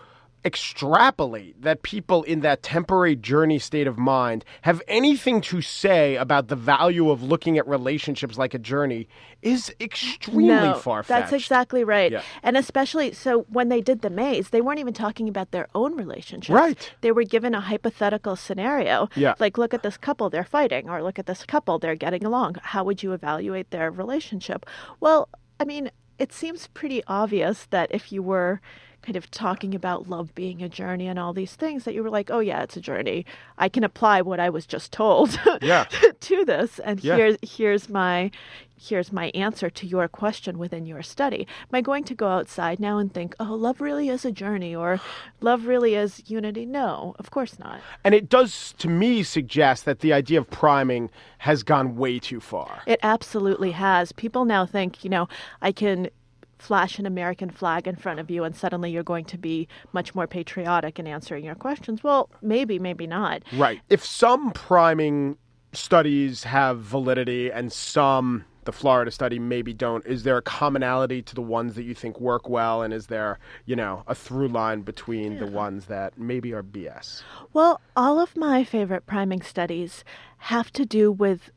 extrapolate 0.45 1.61
that 1.61 1.83
people 1.83 2.23
in 2.23 2.41
that 2.41 2.63
temporary 2.63 3.15
journey 3.15 3.59
state 3.59 3.87
of 3.87 3.99
mind 3.99 4.45
have 4.63 4.81
anything 4.89 5.41
to 5.41 5.61
say 5.61 6.17
about 6.17 6.49
the 6.49 6.57
value 6.57 7.11
of 7.11 7.23
looking 7.23 7.59
at 7.59 7.67
relationships 7.69 8.39
like 8.39 8.55
a 8.55 8.59
journey 8.59 9.07
is 9.43 9.75
extremely 9.81 10.49
no, 10.49 10.75
far 10.75 11.03
fetched. 11.03 11.31
That's 11.31 11.33
exactly 11.33 11.85
right. 11.85 12.13
Yeah. 12.13 12.23
And 12.43 12.57
especially 12.57 13.13
so 13.13 13.43
when 13.51 13.69
they 13.69 13.81
did 13.81 14.03
the 14.03 14.11
maze, 14.11 14.51
they 14.51 14.61
weren't 14.61 14.79
even 14.79 14.95
talking 14.95 15.29
about 15.29 15.51
their 15.51 15.69
own 15.75 15.97
relationships. 15.97 16.55
Right. 16.55 16.93
They 17.03 17.13
were 17.13 17.25
given 17.25 17.55
a 17.55 17.61
hypothetical 17.61 18.37
scenario. 18.37 19.09
Yeah. 19.15 19.35
Like 19.39 19.59
look 19.59 19.75
at 19.75 19.83
this 19.83 19.97
couple, 19.97 20.31
they're 20.31 20.45
fighting, 20.45 20.89
or 20.89 21.03
look 21.03 21.19
at 21.19 21.27
this 21.27 21.45
couple, 21.45 21.79
they're 21.79 21.97
getting 21.97 22.25
along. 22.25 22.57
How 22.63 22.85
would 22.85 23.03
you 23.03 23.13
evaluate 23.13 23.71
their 23.71 23.91
relationship? 23.91 24.65
Well, 25.01 25.29
I 25.59 25.65
mean, 25.65 25.91
it 26.19 26.33
seems 26.33 26.67
pretty 26.69 27.03
obvious 27.07 27.67
that 27.71 27.89
if 27.91 28.13
you 28.13 28.23
were 28.23 28.61
kind 29.03 29.17
of 29.17 29.31
talking 29.31 29.75
about 29.75 30.09
love 30.09 30.35
being 30.35 30.63
a 30.63 30.69
journey 30.69 31.07
and 31.07 31.19
all 31.19 31.33
these 31.33 31.55
things 31.57 31.85
that 31.85 31.95
you 31.95 32.03
were 32.03 32.11
like, 32.11 32.31
oh 32.31 32.41
yeah, 32.41 32.63
it's 32.63 32.77
a 32.77 32.81
journey. 32.81 33.25
I 33.59 33.69
can 33.69 33.83
apply 33.85 34.21
what 34.23 34.41
I 34.41 34.51
was 34.51 34.67
just 34.67 34.93
told 34.93 35.39
Yeah. 35.63 35.85
to 36.21 36.45
this, 36.45 36.79
and 36.81 37.03
Yeah. 37.03 37.17
here's 37.17 37.37
here's 37.43 37.89
my 37.89 38.31
here's 38.83 39.13
my 39.13 39.27
answer 39.35 39.69
to 39.69 39.87
your 39.87 40.09
question 40.09 40.59
within 40.59 40.87
your 40.87 41.03
study. 41.03 41.47
Am 41.65 41.75
I 41.75 41.83
going 41.83 42.03
to 42.05 42.15
go 42.15 42.29
outside 42.29 42.81
now 42.81 42.97
and 42.97 43.13
think, 43.13 43.35
oh, 43.39 43.53
love 43.55 43.79
really 43.83 44.09
is 44.09 44.25
a 44.25 44.33
journey 44.33 44.75
or 44.75 44.99
love 45.43 45.67
really 45.67 45.95
is 45.97 46.23
unity? 46.31 46.65
No, 46.65 47.15
of 47.19 47.31
course 47.31 47.59
not. 47.59 47.81
And 48.05 48.15
it 48.15 48.31
does, 48.31 48.73
to 48.79 48.89
me, 48.89 49.23
suggest 49.23 49.85
that 49.85 50.01
the 50.01 50.15
idea 50.15 50.39
of 50.41 50.49
priming 50.49 51.11
has 51.39 51.63
gone 51.63 51.97
way 51.97 52.19
too 52.19 52.41
far. 52.41 52.81
It 52.87 53.01
absolutely 53.03 53.73
has. 53.73 54.13
People 54.13 54.47
now 54.47 54.65
think, 54.65 55.05
you 55.05 55.11
know, 55.11 55.29
I 55.61 55.73
can 55.73 56.09
flash 56.61 56.99
an 56.99 57.07
American 57.07 57.51
flag 57.51 57.89
in 57.89 57.97
front 57.97 58.21
of 58.21 58.31
you 58.31 58.45
and 58.45 58.55
suddenly 58.55 58.91
you're 58.91 59.03
going 59.03 59.25
to 59.25 59.39
be 59.39 59.67
much 59.93 60.15
more 60.15 60.27
patriotic 60.27 60.99
in 60.99 61.07
answering 61.07 61.45
your 61.45 61.55
questions. 61.55 62.03
Well, 62.03 62.31
maybe, 62.43 62.79
maybe 62.79 63.07
not. 63.07 63.43
Right. 63.53 63.81
If 63.89 64.05
some 64.05 64.53
priming 64.53 65.37
studies 65.73 66.45
have 66.45 66.81
validity 66.81 67.51
and 67.51 67.73
some, 67.73 68.45
the 68.65 68.73
Florida 68.73 69.11
study, 69.11 69.39
maybe 69.39 69.73
don't, 69.73 70.05
is 70.07 70.23
there 70.23 70.37
a 70.37 70.43
commonality 70.43 71.23
to 71.23 71.35
the 71.35 71.43
ones 71.43 71.75
that 71.75 71.85
you 71.85 71.95
think 71.95 72.21
work 72.21 72.49
well? 72.49 72.83
And 72.83 72.93
is 72.93 73.07
there, 73.07 73.39
you 73.65 73.77
know, 73.77 74.03
a 74.07 74.15
through 74.15 74.49
line 74.49 74.83
between 74.83 75.39
the 75.39 75.47
ones 75.47 75.87
that 75.87 76.19
maybe 76.19 76.53
are 76.53 76.63
BS? 76.63 77.23
Well, 77.53 77.81
all 77.97 78.21
of 78.21 78.37
my 78.37 78.65
favorite 78.65 79.07
priming 79.07 79.43
studies 79.43 80.05
have 80.39 80.73
to 80.73 80.85
do 80.85 81.11
with 81.11 81.51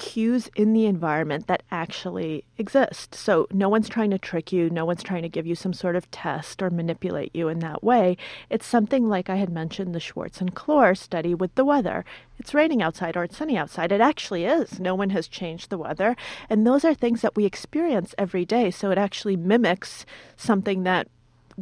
cues 0.00 0.48
in 0.56 0.72
the 0.72 0.86
environment 0.86 1.46
that 1.46 1.62
actually 1.70 2.42
exist. 2.56 3.14
So 3.14 3.46
no 3.52 3.68
one's 3.68 3.88
trying 3.88 4.10
to 4.12 4.18
trick 4.18 4.50
you, 4.50 4.70
no 4.70 4.86
one's 4.86 5.02
trying 5.02 5.20
to 5.22 5.28
give 5.28 5.46
you 5.46 5.54
some 5.54 5.74
sort 5.74 5.94
of 5.94 6.10
test 6.10 6.62
or 6.62 6.70
manipulate 6.70 7.36
you 7.36 7.48
in 7.48 7.58
that 7.58 7.84
way. 7.84 8.16
It's 8.48 8.64
something 8.64 9.10
like 9.10 9.28
I 9.28 9.36
had 9.36 9.50
mentioned 9.50 9.94
the 9.94 10.00
Schwarz 10.00 10.40
and 10.40 10.54
Clore 10.54 10.96
study 10.96 11.34
with 11.34 11.54
the 11.54 11.66
weather. 11.66 12.06
It's 12.38 12.54
raining 12.54 12.82
outside 12.82 13.14
or 13.14 13.24
it's 13.24 13.36
sunny 13.36 13.58
outside. 13.58 13.92
It 13.92 14.00
actually 14.00 14.46
is. 14.46 14.80
No 14.80 14.94
one 14.94 15.10
has 15.10 15.28
changed 15.28 15.68
the 15.68 15.76
weather. 15.76 16.16
And 16.48 16.66
those 16.66 16.82
are 16.82 16.94
things 16.94 17.20
that 17.20 17.36
we 17.36 17.44
experience 17.44 18.14
every 18.16 18.46
day. 18.46 18.70
So 18.70 18.90
it 18.90 18.96
actually 18.96 19.36
mimics 19.36 20.06
something 20.34 20.82
that 20.84 21.08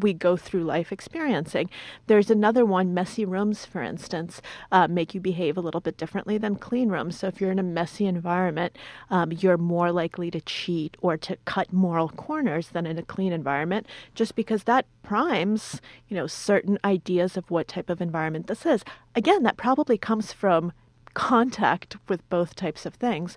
we 0.02 0.12
go 0.12 0.36
through 0.36 0.64
life 0.64 0.92
experiencing. 0.92 1.70
There's 2.06 2.30
another 2.30 2.64
one, 2.64 2.94
messy 2.94 3.24
rooms, 3.24 3.64
for 3.64 3.82
instance, 3.82 4.40
uh, 4.72 4.88
make 4.88 5.14
you 5.14 5.20
behave 5.20 5.56
a 5.56 5.60
little 5.60 5.80
bit 5.80 5.96
differently 5.96 6.38
than 6.38 6.56
clean 6.56 6.88
rooms. 6.88 7.18
So 7.18 7.26
if 7.28 7.40
you're 7.40 7.50
in 7.50 7.58
a 7.58 7.62
messy 7.62 8.06
environment, 8.06 8.76
um, 9.10 9.32
you're 9.32 9.58
more 9.58 9.92
likely 9.92 10.30
to 10.30 10.40
cheat 10.40 10.96
or 11.00 11.16
to 11.16 11.36
cut 11.44 11.72
moral 11.72 12.08
corners 12.08 12.68
than 12.68 12.86
in 12.86 12.98
a 12.98 13.02
clean 13.02 13.32
environment, 13.32 13.86
just 14.14 14.34
because 14.34 14.64
that 14.64 14.86
primes, 15.02 15.80
you 16.08 16.16
know, 16.16 16.26
certain 16.26 16.78
ideas 16.84 17.36
of 17.36 17.50
what 17.50 17.68
type 17.68 17.90
of 17.90 18.00
environment 18.00 18.46
this 18.46 18.66
is. 18.66 18.84
Again, 19.14 19.42
that 19.42 19.56
probably 19.56 19.98
comes 19.98 20.32
from 20.32 20.72
contact 21.14 21.96
with 22.08 22.28
both 22.28 22.54
types 22.54 22.86
of 22.86 22.94
things. 22.94 23.36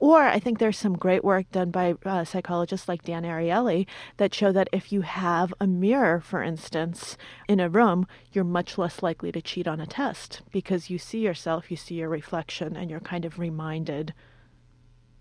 Or 0.00 0.22
I 0.22 0.38
think 0.38 0.58
there's 0.58 0.78
some 0.78 0.96
great 0.96 1.24
work 1.24 1.50
done 1.50 1.70
by 1.70 1.94
uh, 2.04 2.24
psychologists 2.24 2.88
like 2.88 3.02
Dan 3.02 3.24
Ariely 3.24 3.86
that 4.16 4.32
show 4.32 4.52
that 4.52 4.68
if 4.72 4.92
you 4.92 5.00
have 5.00 5.52
a 5.60 5.66
mirror, 5.66 6.20
for 6.20 6.42
instance, 6.42 7.16
in 7.48 7.58
a 7.58 7.68
room, 7.68 8.06
you're 8.32 8.44
much 8.44 8.78
less 8.78 9.02
likely 9.02 9.32
to 9.32 9.42
cheat 9.42 9.66
on 9.66 9.80
a 9.80 9.86
test 9.86 10.42
because 10.52 10.88
you 10.88 10.98
see 10.98 11.18
yourself, 11.18 11.70
you 11.70 11.76
see 11.76 11.96
your 11.96 12.08
reflection, 12.08 12.76
and 12.76 12.90
you're 12.90 13.00
kind 13.00 13.24
of 13.24 13.40
reminded 13.40 14.14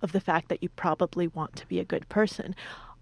of 0.02 0.12
the 0.12 0.22
fact 0.22 0.50
that 0.50 0.62
you 0.62 0.70
probably 0.70 1.28
want 1.28 1.56
to 1.56 1.68
be 1.68 1.80
a 1.80 1.86
good 1.86 2.08
person. 2.08 2.56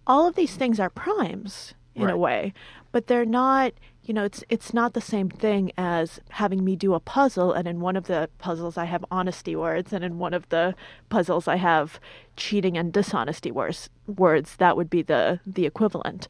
All 0.07 0.27
of 0.27 0.35
these 0.35 0.55
things 0.55 0.79
are 0.79 0.89
primes 0.89 1.73
in 1.93 2.09
a 2.09 2.17
way, 2.17 2.53
but 2.91 3.07
they're 3.07 3.25
not, 3.25 3.73
you 4.05 4.13
know, 4.13 4.23
it's 4.23 4.43
it's 4.49 4.73
not 4.73 4.93
the 4.93 5.01
same 5.01 5.29
thing 5.29 5.71
as 5.77 6.19
having 6.29 6.63
me 6.63 6.75
do 6.75 6.93
a 6.93 6.99
puzzle 6.99 7.51
and 7.51 7.67
in 7.67 7.79
one 7.79 7.95
of 7.95 8.05
the 8.05 8.29
puzzles 8.37 8.77
I 8.77 8.85
have 8.85 9.03
honesty 9.09 9.55
words 9.55 9.91
and 9.91 10.03
in 10.03 10.19
one 10.19 10.33
of 10.33 10.47
the 10.49 10.75
puzzles 11.09 11.47
I 11.47 11.55
have 11.55 11.99
cheating 12.37 12.77
and 12.77 12.93
dishonesty 12.93 13.51
words 13.51 13.89
words 14.05 14.57
that 14.57 14.77
would 14.77 14.89
be 14.89 15.01
the 15.01 15.39
the 15.45 15.65
equivalent. 15.65 16.27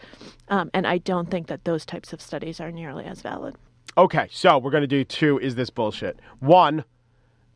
Um, 0.48 0.72
and 0.74 0.88
I 0.88 1.00
don't 1.00 1.30
think 1.30 1.48
that 1.48 1.66
those 1.66 1.86
types 1.86 2.14
of 2.14 2.22
studies 2.22 2.62
are 2.62 2.72
nearly 2.72 3.04
as 3.06 3.22
valid. 3.22 3.56
Okay, 3.98 4.28
so 4.32 4.58
we're 4.58 4.72
going 4.72 4.82
to 4.82 4.88
do 4.88 5.04
two 5.04 5.38
Is 5.40 5.56
This 5.56 5.70
Bullshit? 5.70 6.20
One, 6.40 6.84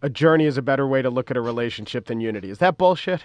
a 0.02 0.10
journey 0.10 0.46
is 0.46 0.58
a 0.58 0.62
better 0.62 0.88
way 0.88 1.02
to 1.02 1.10
look 1.10 1.32
at 1.32 1.38
a 1.38 1.42
relationship 1.42 2.06
than 2.06 2.22
unity. 2.22 2.50
Is 2.50 2.60
that 2.60 2.78
bullshit? 2.78 3.24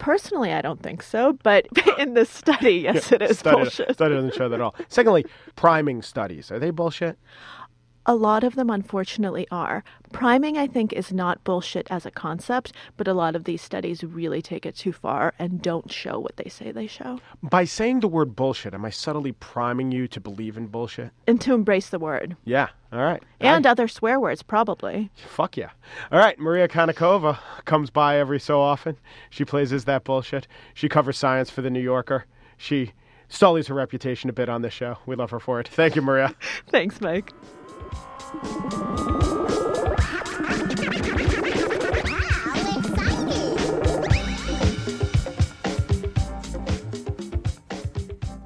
Personally, 0.00 0.52
I 0.52 0.62
don't 0.62 0.82
think 0.82 1.02
so, 1.02 1.34
but 1.44 1.66
in 1.98 2.14
this 2.14 2.30
study, 2.30 2.72
yes, 2.72 3.12
it 3.12 3.22
is 3.22 3.38
study, 3.38 3.56
bullshit. 3.56 3.92
Study 3.92 4.14
doesn't 4.14 4.34
show 4.34 4.48
that 4.48 4.56
at 4.56 4.60
all. 4.60 4.74
Secondly, 4.88 5.24
priming 5.54 6.02
studies. 6.02 6.50
Are 6.50 6.58
they 6.58 6.70
bullshit? 6.70 7.18
A 8.10 8.16
lot 8.16 8.42
of 8.42 8.56
them, 8.56 8.70
unfortunately, 8.70 9.46
are. 9.52 9.84
Priming, 10.10 10.58
I 10.58 10.66
think, 10.66 10.92
is 10.92 11.12
not 11.12 11.44
bullshit 11.44 11.86
as 11.92 12.04
a 12.04 12.10
concept, 12.10 12.72
but 12.96 13.06
a 13.06 13.14
lot 13.14 13.36
of 13.36 13.44
these 13.44 13.62
studies 13.62 14.02
really 14.02 14.42
take 14.42 14.66
it 14.66 14.74
too 14.74 14.90
far 14.92 15.32
and 15.38 15.62
don't 15.62 15.92
show 15.92 16.18
what 16.18 16.36
they 16.36 16.50
say 16.50 16.72
they 16.72 16.88
show. 16.88 17.20
By 17.40 17.64
saying 17.64 18.00
the 18.00 18.08
word 18.08 18.34
bullshit, 18.34 18.74
am 18.74 18.84
I 18.84 18.90
subtly 18.90 19.30
priming 19.30 19.92
you 19.92 20.08
to 20.08 20.18
believe 20.18 20.56
in 20.56 20.66
bullshit? 20.66 21.12
And 21.28 21.40
to 21.42 21.54
embrace 21.54 21.90
the 21.90 22.00
word. 22.00 22.36
Yeah. 22.44 22.70
All 22.92 22.98
right. 22.98 23.22
And 23.38 23.64
I- 23.64 23.70
other 23.70 23.86
swear 23.86 24.18
words, 24.18 24.42
probably. 24.42 25.12
fuck 25.14 25.56
yeah. 25.56 25.70
All 26.10 26.18
right. 26.18 26.36
Maria 26.36 26.66
Konnikova 26.66 27.38
comes 27.64 27.90
by 27.90 28.18
every 28.18 28.40
so 28.40 28.60
often. 28.60 28.96
She 29.30 29.44
plays 29.44 29.70
Is 29.70 29.84
That 29.84 30.02
Bullshit? 30.02 30.48
She 30.74 30.88
covers 30.88 31.16
science 31.16 31.48
for 31.48 31.62
The 31.62 31.70
New 31.70 31.78
Yorker. 31.78 32.24
She 32.56 32.90
sullies 33.28 33.68
her 33.68 33.74
reputation 33.74 34.28
a 34.28 34.32
bit 34.32 34.48
on 34.48 34.62
this 34.62 34.74
show. 34.74 34.98
We 35.06 35.14
love 35.14 35.30
her 35.30 35.38
for 35.38 35.60
it. 35.60 35.68
Thank 35.68 35.94
you, 35.94 36.02
Maria. 36.02 36.34
Thanks, 36.70 37.00
Mike. 37.00 37.32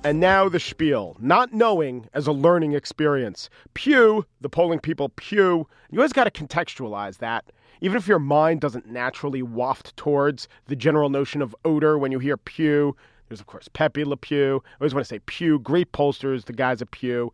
And 0.05 0.21
now 0.21 0.51
the 0.51 0.61
spiel. 0.61 1.17
Not 1.19 1.55
knowing 1.55 2.11
as 2.13 2.27
a 2.27 2.33
learning 2.33 2.75
experience. 2.75 3.49
Pew, 3.73 4.27
the 4.43 4.51
polling 4.51 4.79
people, 4.79 5.09
Pew. 5.09 5.67
You 5.91 5.99
always 5.99 6.13
got 6.13 6.25
to 6.25 6.31
contextualize 6.31 7.19
that. 7.19 7.47
Even 7.81 7.97
if 7.97 8.07
your 8.07 8.19
mind 8.19 8.61
doesn't 8.61 8.87
naturally 8.87 9.43
waft 9.43 9.97
towards 9.97 10.47
the 10.67 10.77
general 10.77 11.09
notion 11.09 11.41
of 11.41 11.57
odor 11.65 11.99
when 11.99 12.13
you 12.13 12.19
hear 12.19 12.37
Pew, 12.37 12.95
there's 13.29 13.41
of 13.41 13.47
course 13.47 13.69
Pepe 13.73 14.05
Le 14.05 14.17
Pew. 14.19 14.63
I 14.65 14.83
always 14.83 14.93
want 14.93 15.07
to 15.07 15.09
say 15.09 15.21
Pew, 15.21 15.59
great 15.59 15.93
pollsters, 15.93 16.45
the 16.45 16.53
guys 16.53 16.83
at 16.83 16.91
Pew. 16.91 17.33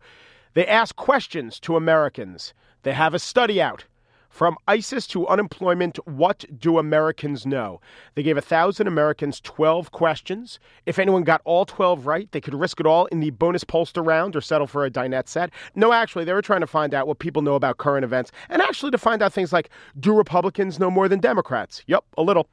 They 0.53 0.67
ask 0.67 0.95
questions 0.95 1.59
to 1.61 1.77
Americans. 1.77 2.53
They 2.83 2.93
have 2.93 3.13
a 3.13 3.19
study 3.19 3.61
out. 3.61 3.85
From 4.29 4.57
ISIS 4.65 5.07
to 5.07 5.27
unemployment, 5.27 5.97
what 6.07 6.45
do 6.57 6.77
Americans 6.77 7.45
know? 7.45 7.81
They 8.15 8.23
gave 8.23 8.37
1,000 8.37 8.87
Americans 8.87 9.41
12 9.41 9.91
questions. 9.91 10.57
If 10.85 10.99
anyone 10.99 11.23
got 11.23 11.41
all 11.43 11.65
12 11.65 12.07
right, 12.07 12.31
they 12.31 12.39
could 12.39 12.55
risk 12.55 12.79
it 12.79 12.85
all 12.85 13.07
in 13.07 13.19
the 13.19 13.31
bonus 13.31 13.65
pollster 13.65 14.05
round 14.05 14.37
or 14.37 14.41
settle 14.41 14.67
for 14.67 14.85
a 14.85 14.89
dinette 14.89 15.27
set. 15.27 15.51
No, 15.75 15.91
actually, 15.91 16.23
they 16.23 16.33
were 16.33 16.41
trying 16.41 16.61
to 16.61 16.67
find 16.67 16.93
out 16.93 17.07
what 17.07 17.19
people 17.19 17.41
know 17.41 17.55
about 17.55 17.77
current 17.77 18.05
events 18.05 18.31
and 18.49 18.61
actually 18.61 18.91
to 18.91 18.97
find 18.97 19.21
out 19.21 19.33
things 19.33 19.51
like 19.51 19.69
do 19.99 20.13
Republicans 20.13 20.79
know 20.79 20.89
more 20.89 21.09
than 21.09 21.19
Democrats? 21.19 21.83
Yep, 21.87 22.05
a 22.17 22.23
little. 22.23 22.47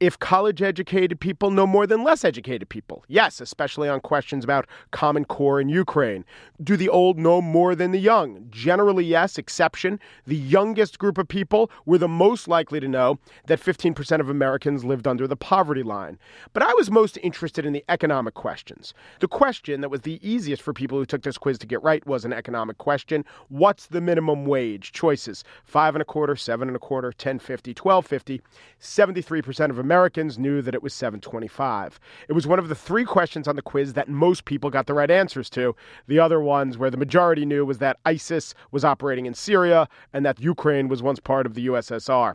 If 0.00 0.18
college 0.18 0.60
educated 0.60 1.20
people 1.20 1.50
know 1.50 1.66
more 1.66 1.86
than 1.86 2.02
less 2.02 2.24
educated 2.24 2.68
people? 2.68 3.04
Yes, 3.06 3.40
especially 3.40 3.88
on 3.88 4.00
questions 4.00 4.42
about 4.42 4.66
Common 4.90 5.24
Core 5.24 5.60
in 5.60 5.68
Ukraine. 5.68 6.24
Do 6.62 6.76
the 6.76 6.88
old 6.88 7.16
know 7.16 7.40
more 7.40 7.76
than 7.76 7.92
the 7.92 7.98
young? 7.98 8.46
Generally, 8.50 9.04
yes, 9.04 9.38
exception. 9.38 10.00
The 10.26 10.36
youngest 10.36 10.98
group 10.98 11.16
of 11.16 11.28
people 11.28 11.70
were 11.86 11.98
the 11.98 12.08
most 12.08 12.48
likely 12.48 12.80
to 12.80 12.88
know 12.88 13.20
that 13.46 13.60
15% 13.60 14.20
of 14.20 14.28
Americans 14.28 14.84
lived 14.84 15.06
under 15.06 15.28
the 15.28 15.36
poverty 15.36 15.84
line. 15.84 16.18
But 16.52 16.64
I 16.64 16.74
was 16.74 16.90
most 16.90 17.16
interested 17.22 17.64
in 17.64 17.72
the 17.72 17.84
economic 17.88 18.34
questions. 18.34 18.94
The 19.20 19.28
question 19.28 19.80
that 19.80 19.90
was 19.90 20.00
the 20.00 20.18
easiest 20.28 20.62
for 20.62 20.72
people 20.72 20.98
who 20.98 21.06
took 21.06 21.22
this 21.22 21.38
quiz 21.38 21.58
to 21.58 21.66
get 21.68 21.82
right 21.84 22.04
was 22.04 22.24
an 22.24 22.32
economic 22.32 22.78
question. 22.78 23.24
What's 23.48 23.86
the 23.86 24.00
minimum 24.00 24.44
wage? 24.44 24.90
Choices 24.90 25.44
five 25.62 25.94
and 25.94 26.02
a 26.02 26.04
quarter, 26.04 26.34
seven 26.34 26.68
and 26.68 26.76
a 26.76 26.80
quarter, 26.80 27.12
ten 27.12 27.38
fifty, 27.38 27.72
twelve 27.72 28.04
fifty. 28.06 28.40
73% 28.80 29.70
of 29.70 29.78
Americans 29.84 30.38
knew 30.38 30.62
that 30.62 30.74
it 30.74 30.82
was 30.82 30.94
725. 30.94 32.00
It 32.26 32.32
was 32.32 32.46
one 32.46 32.58
of 32.58 32.68
the 32.68 32.74
three 32.74 33.04
questions 33.04 33.46
on 33.46 33.54
the 33.54 33.60
quiz 33.60 33.92
that 33.92 34.08
most 34.08 34.46
people 34.46 34.70
got 34.70 34.86
the 34.86 34.94
right 34.94 35.10
answers 35.10 35.50
to. 35.50 35.76
The 36.06 36.18
other 36.18 36.40
ones 36.40 36.78
where 36.78 36.90
the 36.90 36.96
majority 36.96 37.44
knew 37.44 37.66
was 37.66 37.78
that 37.78 37.98
ISIS 38.06 38.54
was 38.70 38.82
operating 38.82 39.26
in 39.26 39.34
Syria 39.34 39.86
and 40.14 40.24
that 40.24 40.40
Ukraine 40.40 40.88
was 40.88 41.02
once 41.02 41.20
part 41.20 41.44
of 41.44 41.52
the 41.52 41.66
USSR. 41.66 42.34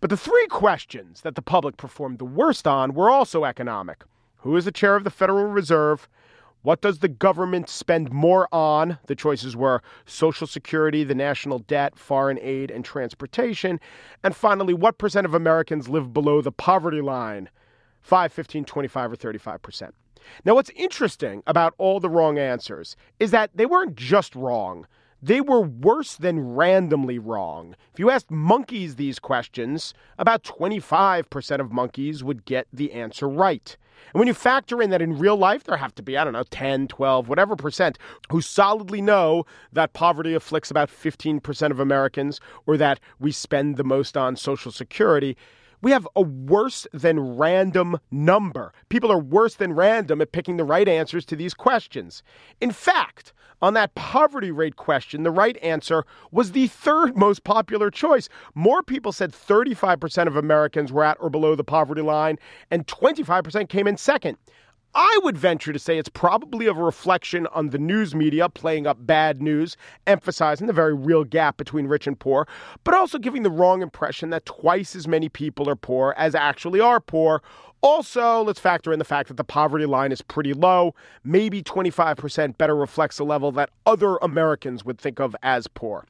But 0.00 0.10
the 0.10 0.16
three 0.16 0.46
questions 0.46 1.22
that 1.22 1.34
the 1.34 1.42
public 1.42 1.76
performed 1.76 2.18
the 2.18 2.24
worst 2.24 2.68
on 2.68 2.94
were 2.94 3.10
also 3.10 3.44
economic. 3.44 4.04
Who 4.42 4.56
is 4.56 4.64
the 4.64 4.70
chair 4.70 4.94
of 4.94 5.02
the 5.02 5.10
Federal 5.10 5.46
Reserve? 5.46 6.08
What 6.66 6.80
does 6.80 6.98
the 6.98 7.06
government 7.06 7.68
spend 7.68 8.12
more 8.12 8.48
on? 8.50 8.98
The 9.06 9.14
choices 9.14 9.54
were 9.54 9.82
Social 10.04 10.48
Security, 10.48 11.04
the 11.04 11.14
national 11.14 11.60
debt, 11.60 11.96
foreign 11.96 12.40
aid, 12.42 12.72
and 12.72 12.84
transportation. 12.84 13.78
And 14.24 14.34
finally, 14.34 14.74
what 14.74 14.98
percent 14.98 15.26
of 15.26 15.32
Americans 15.32 15.88
live 15.88 16.12
below 16.12 16.40
the 16.40 16.50
poverty 16.50 17.00
line? 17.00 17.50
5, 18.02 18.32
15, 18.32 18.64
25, 18.64 19.12
or 19.12 19.14
35 19.14 19.62
percent. 19.62 19.94
Now, 20.44 20.56
what's 20.56 20.70
interesting 20.70 21.44
about 21.46 21.72
all 21.78 22.00
the 22.00 22.10
wrong 22.10 22.36
answers 22.36 22.96
is 23.20 23.30
that 23.30 23.52
they 23.54 23.66
weren't 23.66 23.94
just 23.94 24.34
wrong. 24.34 24.88
They 25.26 25.40
were 25.40 25.60
worse 25.60 26.14
than 26.14 26.54
randomly 26.54 27.18
wrong. 27.18 27.74
If 27.92 27.98
you 27.98 28.10
asked 28.10 28.30
monkeys 28.30 28.94
these 28.94 29.18
questions, 29.18 29.92
about 30.18 30.44
25% 30.44 31.58
of 31.58 31.72
monkeys 31.72 32.22
would 32.22 32.44
get 32.44 32.68
the 32.72 32.92
answer 32.92 33.28
right. 33.28 33.76
And 34.12 34.20
when 34.20 34.28
you 34.28 34.34
factor 34.34 34.80
in 34.80 34.90
that 34.90 35.02
in 35.02 35.18
real 35.18 35.36
life, 35.36 35.64
there 35.64 35.78
have 35.78 35.96
to 35.96 36.02
be, 36.04 36.16
I 36.16 36.22
don't 36.22 36.34
know, 36.34 36.44
10, 36.44 36.86
12, 36.86 37.28
whatever 37.28 37.56
percent 37.56 37.98
who 38.30 38.40
solidly 38.40 39.02
know 39.02 39.44
that 39.72 39.94
poverty 39.94 40.32
afflicts 40.32 40.70
about 40.70 40.90
15% 40.90 41.72
of 41.72 41.80
Americans 41.80 42.38
or 42.64 42.76
that 42.76 43.00
we 43.18 43.32
spend 43.32 43.78
the 43.78 43.82
most 43.82 44.16
on 44.16 44.36
Social 44.36 44.70
Security, 44.70 45.36
we 45.82 45.90
have 45.90 46.06
a 46.14 46.22
worse 46.22 46.86
than 46.92 47.36
random 47.36 47.98
number. 48.12 48.72
People 48.90 49.10
are 49.10 49.18
worse 49.18 49.56
than 49.56 49.72
random 49.72 50.20
at 50.20 50.30
picking 50.30 50.56
the 50.56 50.62
right 50.62 50.86
answers 50.86 51.24
to 51.26 51.34
these 51.34 51.52
questions. 51.52 52.22
In 52.60 52.70
fact, 52.70 53.32
on 53.62 53.74
that 53.74 53.94
poverty 53.94 54.50
rate 54.50 54.76
question, 54.76 55.22
the 55.22 55.30
right 55.30 55.56
answer 55.58 56.04
was 56.30 56.52
the 56.52 56.66
third 56.68 57.16
most 57.16 57.44
popular 57.44 57.90
choice. 57.90 58.28
More 58.54 58.82
people 58.82 59.12
said 59.12 59.32
35% 59.32 60.26
of 60.26 60.36
Americans 60.36 60.92
were 60.92 61.04
at 61.04 61.16
or 61.20 61.30
below 61.30 61.54
the 61.54 61.64
poverty 61.64 62.02
line, 62.02 62.38
and 62.70 62.86
25% 62.86 63.68
came 63.68 63.86
in 63.86 63.96
second. 63.96 64.36
I 64.98 65.20
would 65.24 65.36
venture 65.36 65.74
to 65.74 65.78
say 65.78 65.98
it's 65.98 66.08
probably 66.08 66.66
a 66.66 66.72
reflection 66.72 67.46
on 67.48 67.68
the 67.68 67.78
news 67.78 68.14
media 68.14 68.48
playing 68.48 68.86
up 68.86 68.96
bad 68.98 69.42
news, 69.42 69.76
emphasizing 70.06 70.66
the 70.66 70.72
very 70.72 70.94
real 70.94 71.22
gap 71.22 71.58
between 71.58 71.86
rich 71.86 72.06
and 72.06 72.18
poor, 72.18 72.48
but 72.82 72.94
also 72.94 73.18
giving 73.18 73.42
the 73.42 73.50
wrong 73.50 73.82
impression 73.82 74.30
that 74.30 74.46
twice 74.46 74.96
as 74.96 75.06
many 75.06 75.28
people 75.28 75.68
are 75.68 75.76
poor 75.76 76.14
as 76.16 76.34
actually 76.34 76.80
are 76.80 76.98
poor. 76.98 77.42
Also, 77.86 78.42
let's 78.42 78.58
factor 78.58 78.92
in 78.92 78.98
the 78.98 79.04
fact 79.04 79.28
that 79.28 79.36
the 79.36 79.44
poverty 79.44 79.86
line 79.86 80.10
is 80.10 80.20
pretty 80.20 80.52
low. 80.52 80.92
Maybe 81.22 81.62
25% 81.62 82.58
better 82.58 82.74
reflects 82.74 83.20
a 83.20 83.24
level 83.24 83.52
that 83.52 83.70
other 83.86 84.16
Americans 84.16 84.84
would 84.84 84.98
think 84.98 85.20
of 85.20 85.36
as 85.44 85.68
poor. 85.68 86.04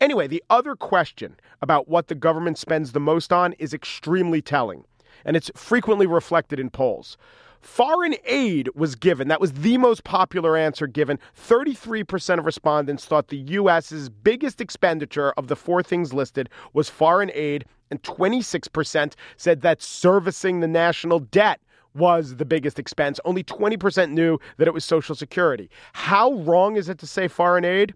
Anyway, 0.00 0.26
the 0.26 0.42
other 0.50 0.74
question 0.74 1.36
about 1.62 1.86
what 1.86 2.08
the 2.08 2.16
government 2.16 2.58
spends 2.58 2.90
the 2.90 2.98
most 2.98 3.32
on 3.32 3.52
is 3.60 3.72
extremely 3.72 4.42
telling, 4.42 4.82
and 5.24 5.36
it's 5.36 5.52
frequently 5.54 6.04
reflected 6.04 6.58
in 6.58 6.68
polls. 6.68 7.16
Foreign 7.60 8.14
aid 8.24 8.70
was 8.74 8.94
given. 8.94 9.28
That 9.28 9.40
was 9.40 9.52
the 9.52 9.76
most 9.76 10.02
popular 10.02 10.56
answer 10.56 10.86
given. 10.86 11.18
33% 11.36 12.38
of 12.38 12.46
respondents 12.46 13.04
thought 13.04 13.28
the 13.28 13.36
U.S.'s 13.36 14.08
biggest 14.08 14.60
expenditure 14.60 15.32
of 15.32 15.48
the 15.48 15.56
four 15.56 15.82
things 15.82 16.14
listed 16.14 16.48
was 16.72 16.88
foreign 16.88 17.30
aid, 17.34 17.66
and 17.90 18.02
26% 18.02 19.14
said 19.36 19.60
that 19.60 19.82
servicing 19.82 20.60
the 20.60 20.68
national 20.68 21.20
debt 21.20 21.60
was 21.94 22.36
the 22.36 22.44
biggest 22.44 22.78
expense. 22.78 23.20
Only 23.24 23.44
20% 23.44 24.10
knew 24.10 24.38
that 24.56 24.68
it 24.68 24.74
was 24.74 24.84
Social 24.84 25.14
Security. 25.14 25.68
How 25.92 26.32
wrong 26.32 26.76
is 26.76 26.88
it 26.88 26.98
to 26.98 27.06
say 27.06 27.28
foreign 27.28 27.64
aid? 27.64 27.94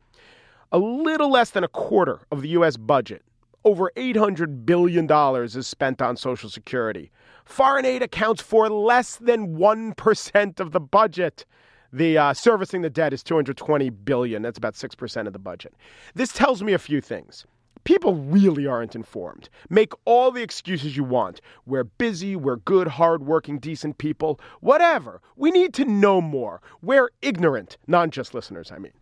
A 0.73 0.79
little 0.79 1.31
less 1.31 1.51
than 1.51 1.65
a 1.65 1.69
quarter 1.69 2.21
of 2.33 2.43
the 2.43 2.49
U.S. 2.49 2.77
budget, 2.77 3.23
over 3.65 3.91
$800 3.97 4.67
billion, 4.67 5.11
is 5.45 5.67
spent 5.67 6.03
on 6.03 6.17
Social 6.17 6.49
Security. 6.51 7.11
Foreign 7.45 7.85
aid 7.85 8.03
accounts 8.03 8.43
for 8.43 8.69
less 8.69 9.17
than 9.17 9.57
1% 9.57 10.61
of 10.61 10.73
the 10.73 10.81
budget. 10.81 11.45
The 11.93 12.19
uh, 12.19 12.35
servicing 12.35 12.83
the 12.83 12.91
debt 12.91 13.13
is 13.13 13.23
220 13.23 13.91
billion. 13.91 14.43
That's 14.43 14.59
about 14.59 14.75
6% 14.75 15.27
of 15.27 15.33
the 15.33 15.39
budget. 15.39 15.75
This 16.15 16.33
tells 16.33 16.63
me 16.63 16.73
a 16.73 16.79
few 16.79 17.01
things. 17.01 17.47
People 17.85 18.15
really 18.15 18.67
aren't 18.67 18.95
informed. 18.95 19.51
Make 19.69 19.93
all 20.07 20.31
the 20.31 20.43
excuses 20.43 20.97
you 20.97 21.05
want. 21.05 21.43
We're 21.67 21.85
busy, 21.85 22.35
we're 22.35 22.57
good, 22.57 22.89
hardworking, 22.89 23.59
decent 23.59 23.99
people, 23.99 24.41
whatever. 24.61 25.21
We 25.37 25.51
need 25.51 25.75
to 25.75 25.85
know 25.85 26.23
more. 26.23 26.63
We're 26.81 27.11
ignorant, 27.21 27.77
non 27.87 28.11
just 28.11 28.33
listeners, 28.33 28.73
I 28.73 28.79
mean. 28.79 28.93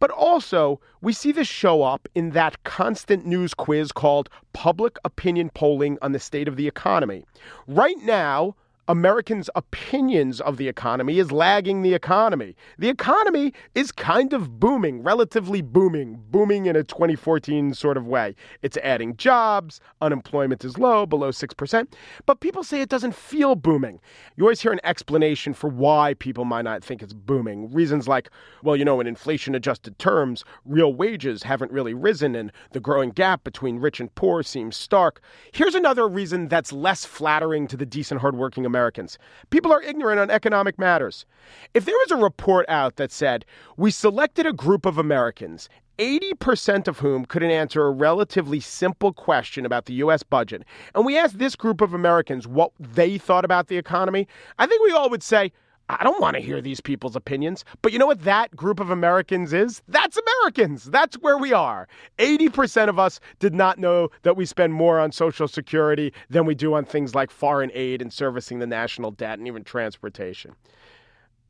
But 0.00 0.10
also, 0.10 0.80
we 1.00 1.12
see 1.12 1.32
this 1.32 1.48
show 1.48 1.82
up 1.82 2.08
in 2.14 2.30
that 2.30 2.62
constant 2.64 3.26
news 3.26 3.54
quiz 3.54 3.90
called 3.92 4.28
Public 4.52 4.98
Opinion 5.04 5.50
Polling 5.50 5.98
on 6.02 6.12
the 6.12 6.20
State 6.20 6.48
of 6.48 6.56
the 6.56 6.68
Economy. 6.68 7.24
Right 7.66 7.98
now, 7.98 8.54
Americans' 8.88 9.50
opinions 9.54 10.40
of 10.40 10.56
the 10.56 10.66
economy 10.66 11.18
is 11.18 11.30
lagging 11.30 11.82
the 11.82 11.92
economy. 11.92 12.56
The 12.78 12.88
economy 12.88 13.52
is 13.74 13.92
kind 13.92 14.32
of 14.32 14.58
booming, 14.58 15.02
relatively 15.02 15.60
booming, 15.60 16.22
booming 16.30 16.64
in 16.64 16.74
a 16.74 16.82
2014 16.82 17.74
sort 17.74 17.98
of 17.98 18.06
way. 18.06 18.34
It's 18.62 18.78
adding 18.78 19.14
jobs, 19.18 19.78
unemployment 20.00 20.64
is 20.64 20.78
low, 20.78 21.04
below 21.04 21.28
6%, 21.28 21.92
but 22.24 22.40
people 22.40 22.64
say 22.64 22.80
it 22.80 22.88
doesn't 22.88 23.14
feel 23.14 23.56
booming. 23.56 24.00
You 24.36 24.44
always 24.44 24.62
hear 24.62 24.72
an 24.72 24.80
explanation 24.84 25.52
for 25.52 25.68
why 25.68 26.14
people 26.14 26.46
might 26.46 26.62
not 26.62 26.82
think 26.82 27.02
it's 27.02 27.12
booming. 27.12 27.70
Reasons 27.70 28.08
like, 28.08 28.30
well, 28.62 28.74
you 28.74 28.86
know, 28.86 29.00
in 29.00 29.06
inflation 29.06 29.54
adjusted 29.54 29.98
terms, 29.98 30.46
real 30.64 30.94
wages 30.94 31.42
haven't 31.42 31.72
really 31.72 31.92
risen 31.92 32.34
and 32.34 32.50
the 32.72 32.80
growing 32.80 33.10
gap 33.10 33.44
between 33.44 33.80
rich 33.80 34.00
and 34.00 34.14
poor 34.14 34.42
seems 34.42 34.78
stark. 34.78 35.20
Here's 35.52 35.74
another 35.74 36.08
reason 36.08 36.48
that's 36.48 36.72
less 36.72 37.04
flattering 37.04 37.66
to 37.66 37.76
the 37.76 37.84
decent, 37.84 38.22
hardworking 38.22 38.64
American 38.64 38.77
Americans. 38.78 39.18
People 39.50 39.72
are 39.72 39.82
ignorant 39.82 40.20
on 40.20 40.30
economic 40.30 40.78
matters. 40.78 41.26
If 41.74 41.84
there 41.84 41.96
was 41.96 42.12
a 42.12 42.16
report 42.16 42.64
out 42.68 42.94
that 42.94 43.10
said, 43.10 43.44
we 43.76 43.90
selected 43.90 44.46
a 44.46 44.52
group 44.52 44.86
of 44.86 44.98
Americans 44.98 45.68
80% 45.98 46.86
of 46.86 47.00
whom 47.00 47.24
couldn't 47.24 47.50
answer 47.50 47.84
a 47.84 47.90
relatively 47.90 48.60
simple 48.60 49.12
question 49.12 49.66
about 49.66 49.86
the 49.86 49.94
U.S. 49.94 50.22
budget. 50.22 50.62
And 50.94 51.04
we 51.04 51.18
asked 51.18 51.40
this 51.40 51.56
group 51.56 51.80
of 51.80 51.92
Americans 51.92 52.46
what 52.46 52.70
they 52.78 53.18
thought 53.18 53.44
about 53.44 53.66
the 53.66 53.78
economy. 53.78 54.28
I 54.60 54.68
think 54.68 54.80
we 54.84 54.92
all 54.92 55.10
would 55.10 55.24
say, 55.24 55.50
I 55.90 56.04
don't 56.04 56.20
want 56.20 56.36
to 56.36 56.42
hear 56.42 56.60
these 56.60 56.80
people's 56.80 57.16
opinions. 57.16 57.64
But 57.80 57.92
you 57.92 57.98
know 57.98 58.06
what 58.06 58.22
that 58.24 58.54
group 58.54 58.78
of 58.78 58.90
Americans 58.90 59.52
is? 59.54 59.82
That's 59.88 60.18
Americans. 60.18 60.84
That's 60.84 61.16
where 61.16 61.38
we 61.38 61.52
are. 61.52 61.88
80% 62.18 62.88
of 62.88 62.98
us 62.98 63.20
did 63.38 63.54
not 63.54 63.78
know 63.78 64.10
that 64.22 64.36
we 64.36 64.44
spend 64.44 64.74
more 64.74 65.00
on 65.00 65.12
Social 65.12 65.48
Security 65.48 66.12
than 66.28 66.44
we 66.44 66.54
do 66.54 66.74
on 66.74 66.84
things 66.84 67.14
like 67.14 67.30
foreign 67.30 67.70
aid 67.72 68.02
and 68.02 68.12
servicing 68.12 68.58
the 68.58 68.66
national 68.66 69.12
debt 69.12 69.38
and 69.38 69.48
even 69.48 69.64
transportation. 69.64 70.54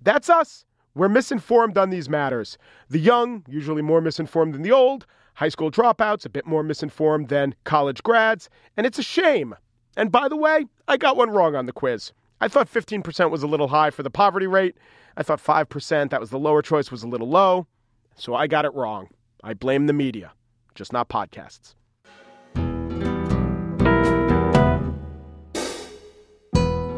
That's 0.01 0.31
us. 0.31 0.65
We're 0.95 1.09
misinformed 1.09 1.77
on 1.77 1.91
these 1.91 2.09
matters. 2.09 2.59
The 2.89 2.99
young, 2.99 3.45
usually 3.49 3.83
more 3.83 4.01
misinformed 4.01 4.55
than 4.55 4.63
the 4.63 4.73
old, 4.73 5.07
high 5.35 5.49
school 5.49 5.71
dropouts, 5.71 6.25
a 6.25 6.29
bit 6.29 6.47
more 6.47 6.63
misinformed 6.63 7.29
than 7.29 7.55
college 7.65 8.03
grads, 8.03 8.49
and 8.77 8.87
it's 8.87 8.99
a 8.99 9.03
shame. 9.03 9.55
And 9.97 10.13
by 10.13 10.29
the 10.29 10.37
way, 10.37 10.67
I 10.87 10.97
got 10.97 11.17
one 11.17 11.31
wrong 11.31 11.57
on 11.57 11.67
the 11.67 11.73
quiz. 11.73 12.13
I 12.41 12.47
thought 12.49 12.73
15% 12.73 13.31
was 13.31 13.43
a 13.43 13.49
little 13.49 13.69
high 13.69 13.91
for 13.91 14.03
the 14.03 14.11
poverty 14.11 14.47
rate. 14.47 14.77
I 15.17 15.23
thought 15.25 15.43
5%, 15.43 16.11
that 16.11 16.21
was 16.21 16.31
the 16.31 16.39
lower 16.39 16.63
choice, 16.63 16.91
was 16.91 17.03
a 17.03 17.09
little 17.09 17.29
low. 17.29 17.67
So 18.15 18.35
I 18.35 18.47
got 18.47 18.65
it 18.65 18.73
wrong. 18.75 19.09
I 19.43 19.55
blame 19.55 19.87
the 19.87 19.93
media, 19.93 20.33
just 20.75 20.93
not 20.93 21.09
podcasts. 21.09 21.75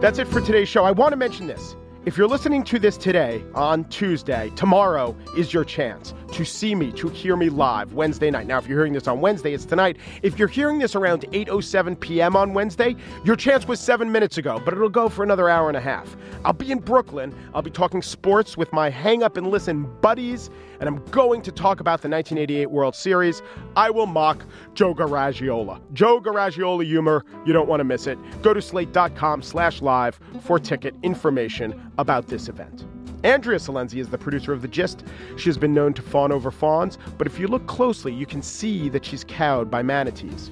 That's 0.00 0.18
it 0.18 0.28
for 0.28 0.40
today's 0.40 0.68
show. 0.68 0.84
I 0.84 0.90
want 0.90 1.12
to 1.12 1.16
mention 1.16 1.46
this. 1.46 1.76
If 2.06 2.16
you're 2.16 2.28
listening 2.28 2.64
to 2.64 2.78
this 2.78 2.96
today 2.96 3.44
on 3.54 3.84
Tuesday, 3.90 4.50
tomorrow 4.56 5.14
is 5.36 5.52
your 5.52 5.66
chance 5.66 6.14
to 6.32 6.46
see 6.46 6.74
me, 6.74 6.92
to 6.92 7.10
hear 7.10 7.36
me 7.36 7.50
live 7.50 7.92
Wednesday 7.92 8.30
night. 8.30 8.46
Now, 8.46 8.56
if 8.56 8.66
you're 8.66 8.78
hearing 8.78 8.94
this 8.94 9.06
on 9.06 9.20
Wednesday, 9.20 9.52
it's 9.52 9.66
tonight. 9.66 9.98
If 10.22 10.38
you're 10.38 10.48
hearing 10.48 10.78
this 10.78 10.94
around 10.94 11.26
8:07 11.30 12.00
p.m. 12.00 12.36
on 12.36 12.54
Wednesday, 12.54 12.96
your 13.22 13.36
chance 13.36 13.68
was 13.68 13.80
7 13.80 14.10
minutes 14.10 14.38
ago, 14.38 14.62
but 14.64 14.72
it'll 14.72 14.88
go 14.88 15.10
for 15.10 15.22
another 15.22 15.50
hour 15.50 15.68
and 15.68 15.76
a 15.76 15.80
half. 15.80 16.16
I'll 16.42 16.54
be 16.54 16.72
in 16.72 16.78
Brooklyn. 16.78 17.34
I'll 17.54 17.60
be 17.60 17.70
talking 17.70 18.00
sports 18.00 18.56
with 18.56 18.72
my 18.72 18.88
hang 18.88 19.22
up 19.22 19.36
and 19.36 19.48
listen 19.48 19.84
buddies, 20.00 20.48
and 20.80 20.88
I'm 20.88 21.04
going 21.06 21.42
to 21.42 21.52
talk 21.52 21.80
about 21.80 22.02
the 22.02 22.08
1988 22.08 22.70
World 22.70 22.96
Series. 22.96 23.42
I 23.76 23.90
will 23.90 24.06
mock 24.06 24.44
Joe 24.74 24.94
Garagiola. 24.94 25.80
Joe 25.92 26.20
Garagiola 26.20 26.84
humor, 26.84 27.24
you 27.46 27.52
don't 27.52 27.68
want 27.68 27.80
to 27.80 27.84
miss 27.84 28.06
it. 28.06 28.18
Go 28.42 28.52
to 28.54 28.62
slate.com 28.62 29.42
slash 29.42 29.82
live 29.82 30.18
for 30.40 30.58
ticket 30.58 30.94
information 31.02 31.92
about 31.98 32.26
this 32.26 32.48
event. 32.48 32.86
Andrea 33.22 33.58
Silenzi 33.58 34.00
is 34.00 34.08
the 34.08 34.16
producer 34.16 34.52
of 34.52 34.62
The 34.62 34.68
Gist. 34.68 35.04
She 35.36 35.50
has 35.50 35.58
been 35.58 35.74
known 35.74 35.92
to 35.94 36.02
fawn 36.02 36.32
over 36.32 36.50
fawns, 36.50 36.96
but 37.18 37.26
if 37.26 37.38
you 37.38 37.46
look 37.46 37.66
closely, 37.66 38.12
you 38.14 38.24
can 38.24 38.40
see 38.40 38.88
that 38.88 39.04
she's 39.04 39.24
cowed 39.24 39.70
by 39.70 39.82
manatees. 39.82 40.50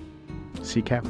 CCAP. 0.56 1.08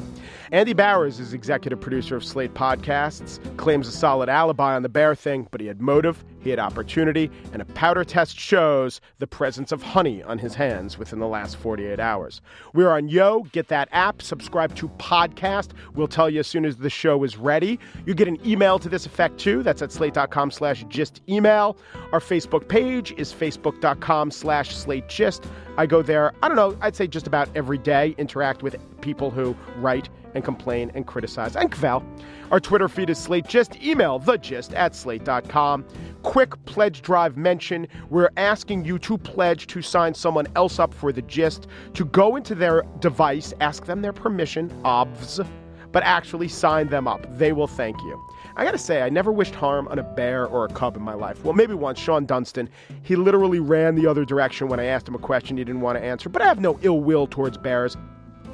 Andy 0.50 0.72
Bowers 0.72 1.20
is 1.20 1.34
executive 1.34 1.78
producer 1.78 2.16
of 2.16 2.24
Slate 2.24 2.54
Podcasts, 2.54 3.38
claims 3.58 3.86
a 3.86 3.92
solid 3.92 4.30
alibi 4.30 4.74
on 4.74 4.82
the 4.82 4.88
bear 4.88 5.14
thing, 5.14 5.46
but 5.50 5.60
he 5.60 5.66
had 5.66 5.82
motive, 5.82 6.24
he 6.40 6.48
had 6.48 6.58
opportunity, 6.58 7.30
and 7.52 7.60
a 7.60 7.66
powder 7.66 8.02
test 8.02 8.38
shows 8.38 9.02
the 9.18 9.26
presence 9.26 9.72
of 9.72 9.82
honey 9.82 10.22
on 10.22 10.38
his 10.38 10.54
hands 10.54 10.96
within 10.96 11.18
the 11.18 11.26
last 11.26 11.56
48 11.56 12.00
hours. 12.00 12.40
We're 12.72 12.90
on 12.90 13.08
Yo, 13.08 13.42
get 13.52 13.68
that 13.68 13.90
app, 13.92 14.22
subscribe 14.22 14.74
to 14.76 14.88
Podcast. 14.98 15.72
We'll 15.94 16.08
tell 16.08 16.30
you 16.30 16.40
as 16.40 16.46
soon 16.46 16.64
as 16.64 16.78
the 16.78 16.88
show 16.88 17.22
is 17.24 17.36
ready. 17.36 17.78
You 18.06 18.14
get 18.14 18.26
an 18.26 18.38
email 18.46 18.78
to 18.78 18.88
this 18.88 19.04
effect 19.04 19.36
too. 19.38 19.62
That's 19.62 19.82
at 19.82 19.92
slate.com 19.92 20.50
slash 20.50 20.82
gist 20.88 21.20
email. 21.28 21.76
Our 22.12 22.20
Facebook 22.20 22.68
page 22.68 23.12
is 23.18 23.34
facebook.com 23.34 24.30
slash 24.30 24.74
slate 24.74 25.10
gist. 25.10 25.44
I 25.76 25.84
go 25.84 26.00
there, 26.00 26.32
I 26.42 26.48
don't 26.48 26.56
know, 26.56 26.76
I'd 26.80 26.96
say 26.96 27.06
just 27.06 27.26
about 27.26 27.50
every 27.54 27.78
day, 27.78 28.14
interact 28.16 28.62
with 28.62 28.76
people 29.02 29.30
who 29.30 29.54
write 29.76 30.08
and 30.34 30.44
complain 30.44 30.90
and 30.94 31.06
criticize 31.06 31.56
and 31.56 31.70
kvel. 31.70 32.04
Our 32.50 32.60
Twitter 32.60 32.88
feed 32.88 33.10
is 33.10 33.18
Slate 33.18 33.46
Gist. 33.46 33.76
Email 33.82 34.18
the 34.18 34.36
gist 34.38 34.72
at 34.74 34.94
slate.com. 34.94 35.84
Quick 36.22 36.64
pledge 36.64 37.02
drive 37.02 37.36
mention. 37.36 37.86
We're 38.08 38.30
asking 38.36 38.84
you 38.84 38.98
to 39.00 39.18
pledge 39.18 39.66
to 39.68 39.82
sign 39.82 40.14
someone 40.14 40.46
else 40.56 40.78
up 40.78 40.94
for 40.94 41.12
the 41.12 41.22
gist, 41.22 41.66
to 41.94 42.04
go 42.06 42.36
into 42.36 42.54
their 42.54 42.82
device, 43.00 43.52
ask 43.60 43.84
them 43.84 44.02
their 44.02 44.12
permission, 44.12 44.70
obvs, 44.84 45.46
but 45.92 46.02
actually 46.02 46.48
sign 46.48 46.88
them 46.88 47.06
up. 47.06 47.26
They 47.38 47.52
will 47.52 47.66
thank 47.66 48.00
you. 48.02 48.22
I 48.56 48.64
gotta 48.64 48.78
say, 48.78 49.02
I 49.02 49.08
never 49.08 49.30
wished 49.30 49.54
harm 49.54 49.86
on 49.88 49.98
a 49.98 50.02
bear 50.02 50.46
or 50.46 50.64
a 50.64 50.68
cub 50.68 50.96
in 50.96 51.02
my 51.02 51.14
life. 51.14 51.44
Well, 51.44 51.54
maybe 51.54 51.74
once, 51.74 52.00
Shawon 52.00 52.26
Dunston. 52.26 52.68
He 53.02 53.14
literally 53.14 53.60
ran 53.60 53.94
the 53.94 54.06
other 54.06 54.24
direction 54.24 54.68
when 54.68 54.80
I 54.80 54.86
asked 54.86 55.06
him 55.06 55.14
a 55.14 55.18
question 55.18 55.56
he 55.56 55.64
didn't 55.64 55.80
want 55.80 55.96
to 55.96 56.04
answer, 56.04 56.28
but 56.28 56.42
I 56.42 56.46
have 56.46 56.60
no 56.60 56.78
ill 56.82 57.00
will 57.00 57.26
towards 57.26 57.56
bears. 57.56 57.96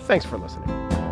Thanks 0.01 0.27
for 0.27 0.37
listening. 0.37 1.04